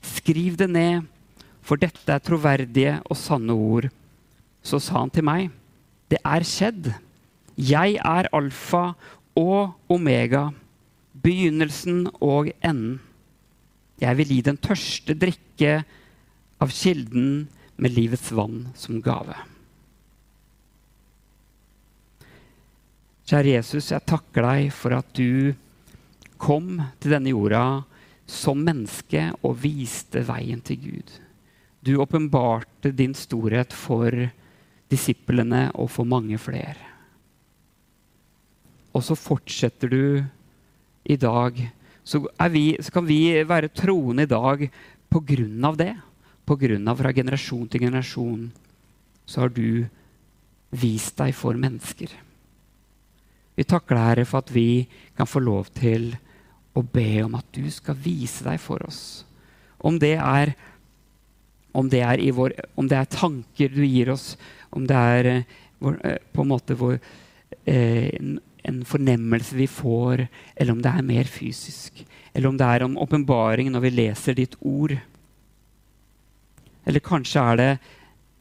Skriv 0.01 0.57
det 0.59 0.67
ned, 0.73 1.05
for 1.61 1.81
dette 1.81 2.09
er 2.09 2.23
troverdige 2.23 2.97
og 3.05 3.17
sanne 3.17 3.53
ord. 3.53 3.87
Så 4.61 4.81
sa 4.81 5.01
han 5.01 5.13
til 5.13 5.25
meg, 5.25 5.49
Det 6.09 6.19
er 6.25 6.43
skjedd. 6.43 6.91
Jeg 7.55 7.95
er 8.03 8.27
alfa 8.35 8.95
og 9.37 9.77
omega, 9.89 10.49
begynnelsen 11.23 12.09
og 12.19 12.51
enden. 12.59 12.99
Jeg 14.01 14.17
vil 14.17 14.33
gi 14.33 14.41
den 14.41 14.57
tørste 14.57 15.13
drikke 15.15 15.83
av 16.61 16.73
kilden 16.73 17.47
med 17.77 17.95
livets 17.95 18.31
vann 18.33 18.71
som 18.75 19.01
gave. 19.01 19.37
Kjære 23.29 23.55
Jesus, 23.55 23.91
jeg 23.93 24.03
takker 24.09 24.43
deg 24.43 24.71
for 24.75 24.97
at 24.97 25.07
du 25.15 25.53
kom 26.41 26.81
til 26.99 27.13
denne 27.13 27.31
jorda 27.31 27.83
som 28.27 28.59
menneske 28.65 29.29
og 29.45 29.59
viste 29.61 30.23
veien 30.27 30.59
til 30.65 30.81
Gud. 30.81 31.13
Du 31.81 31.95
åpenbarte 31.97 32.91
din 32.93 33.13
storhet 33.17 33.73
for 33.73 34.13
disiplene 34.91 35.69
og 35.73 35.89
for 35.89 36.05
mange 36.05 36.37
flere. 36.41 36.77
Og 38.91 39.03
så 39.05 39.15
fortsetter 39.15 39.89
du 39.89 40.03
i 41.03 41.17
dag. 41.17 41.57
Så, 42.03 42.21
vi, 42.51 42.65
så 42.81 42.91
kan 42.93 43.07
vi 43.07 43.21
være 43.47 43.71
troende 43.73 44.27
i 44.27 44.29
dag 44.31 44.67
av 45.65 45.77
det. 45.79 45.93
På 46.45 46.57
grunn 46.59 46.87
av 46.89 46.99
fra 46.99 47.13
generasjon 47.13 47.69
til 47.69 47.85
generasjon 47.85 48.49
så 49.25 49.45
har 49.45 49.53
du 49.53 49.87
vist 50.71 51.17
deg 51.19 51.33
for 51.35 51.55
mennesker. 51.55 52.11
Vi 53.55 53.65
takker 53.67 53.95
deg, 53.95 54.07
Herre, 54.07 54.25
for 54.27 54.41
at 54.41 54.51
vi 54.53 54.87
kan 55.17 55.29
få 55.29 55.41
lov 55.43 55.69
til 55.75 56.11
å 56.75 56.83
be 56.83 57.21
om 57.23 57.35
at 57.37 57.47
du 57.55 57.65
skal 57.71 57.97
vise 57.99 58.45
deg 58.47 58.59
for 58.63 58.83
oss. 58.87 59.23
Om 59.81 59.99
det 60.01 60.15
er, 60.17 60.53
om 61.71 61.89
det 61.89 62.03
vår, 62.35 62.53
om 62.75 62.87
det 62.87 62.97
er 62.97 63.11
tanker 63.11 63.69
du 63.71 63.83
gir 63.85 64.11
oss, 64.11 64.35
om 64.71 64.87
det 64.87 64.95
er 64.95 65.29
eh, 65.29 65.43
vår, 65.79 65.99
eh, 66.05 66.17
på 66.33 66.43
en 66.43 66.51
måte 66.51 66.77
vår, 66.77 66.99
eh, 67.65 68.09
en 68.63 68.83
fornemmelse 68.85 69.55
vi 69.57 69.67
får, 69.67 70.27
eller 70.55 70.75
om 70.75 70.81
det 70.83 70.91
er 70.91 71.07
mer 71.07 71.29
fysisk. 71.29 72.03
Eller 72.33 72.49
om 72.49 72.57
det 72.57 72.67
er 72.67 72.85
om 72.85 72.97
åpenbaring 72.97 73.71
når 73.71 73.87
vi 73.87 73.95
leser 73.95 74.37
ditt 74.37 74.55
ord. 74.61 74.93
Eller 76.85 77.03
kanskje 77.03 77.41
er 77.41 77.59
det 77.59 77.71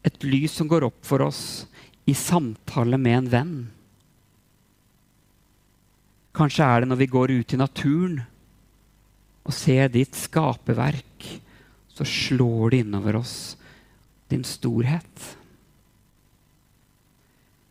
et 0.04 0.24
lys 0.24 0.54
som 0.56 0.68
går 0.68 0.86
opp 0.88 1.00
for 1.04 1.24
oss 1.24 1.66
i 2.08 2.14
samtale 2.16 2.98
med 3.00 3.18
en 3.18 3.30
venn. 3.32 3.54
Kanskje 6.36 6.66
er 6.66 6.82
det 6.82 6.90
når 6.90 7.00
vi 7.02 7.10
går 7.10 7.32
ut 7.40 7.54
i 7.54 7.60
naturen 7.60 8.20
og 9.44 9.56
ser 9.56 9.90
ditt 9.92 10.14
skaperverk, 10.18 11.26
så 12.00 12.04
slår 12.04 12.70
det 12.70 12.76
innover 12.76 13.16
oss 13.16 13.56
din 14.28 14.44
storhet. 14.44 15.36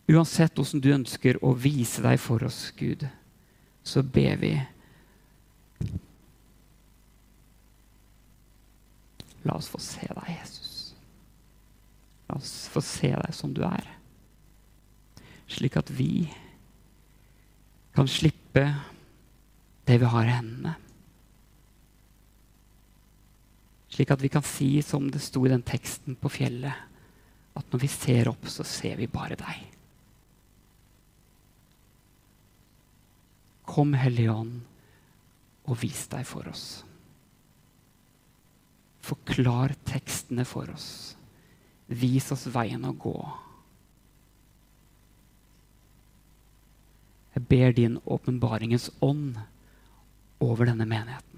Uansett 0.06 0.54
hvordan 0.54 0.84
du 0.84 0.90
ønsker 0.94 1.40
å 1.42 1.56
vise 1.58 2.04
deg 2.06 2.20
for 2.22 2.46
oss, 2.46 2.68
Gud, 2.78 3.08
så 3.82 4.04
ber 4.06 4.38
vi. 4.38 4.52
La 9.50 9.56
oss 9.58 9.70
få 9.74 9.82
se 9.82 10.06
deg, 10.06 10.30
Jesus. 10.36 10.76
La 12.30 12.38
oss 12.38 12.54
få 12.70 12.84
se 12.86 13.10
deg 13.10 13.34
som 13.34 13.56
du 13.58 13.64
er, 13.66 13.88
slik 15.50 15.80
at 15.82 15.90
vi 15.90 16.28
kan 17.98 18.06
slippe 18.06 18.68
det 19.90 19.98
vi 19.98 20.14
har 20.14 20.30
i 20.30 20.38
hendene. 20.38 20.76
Slik 24.00 24.14
at 24.16 24.22
vi 24.24 24.30
kan 24.32 24.44
si, 24.48 24.68
som 24.80 25.10
det 25.12 25.20
sto 25.20 25.42
i 25.44 25.50
den 25.52 25.60
teksten 25.68 26.16
på 26.16 26.30
fjellet, 26.32 26.72
at 27.60 27.74
når 27.74 27.82
vi 27.82 27.88
ser 27.92 28.30
opp, 28.32 28.46
så 28.48 28.64
ser 28.64 28.96
vi 28.96 29.10
bare 29.12 29.36
deg. 29.36 29.66
Kom, 33.68 33.92
Hellige 34.00 34.32
Ånd, 34.32 34.54
og 35.68 35.82
vis 35.82 36.06
deg 36.16 36.24
for 36.24 36.48
oss. 36.48 36.64
Forklar 39.04 39.76
tekstene 39.84 40.48
for 40.48 40.72
oss. 40.72 40.90
Vis 41.92 42.32
oss 42.32 42.48
veien 42.56 42.88
å 42.88 42.96
gå. 42.96 43.18
Jeg 47.36 47.50
ber 47.52 47.76
din 47.76 48.00
åpenbaringens 48.08 48.94
ånd 49.04 49.44
over 50.40 50.72
denne 50.72 50.88
menigheten. 50.88 51.29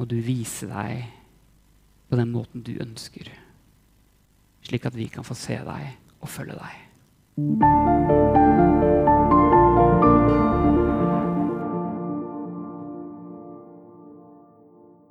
Og 0.00 0.08
du 0.08 0.16
vise 0.24 0.64
deg 0.70 1.10
på 2.08 2.16
den 2.16 2.32
måten 2.32 2.64
du 2.64 2.72
ønsker, 2.80 3.28
slik 4.64 4.88
at 4.88 4.96
vi 4.96 5.10
kan 5.12 5.26
få 5.26 5.36
se 5.36 5.60
deg 5.66 5.92
og 6.24 6.32
følge 6.32 6.56
deg. 6.56 8.19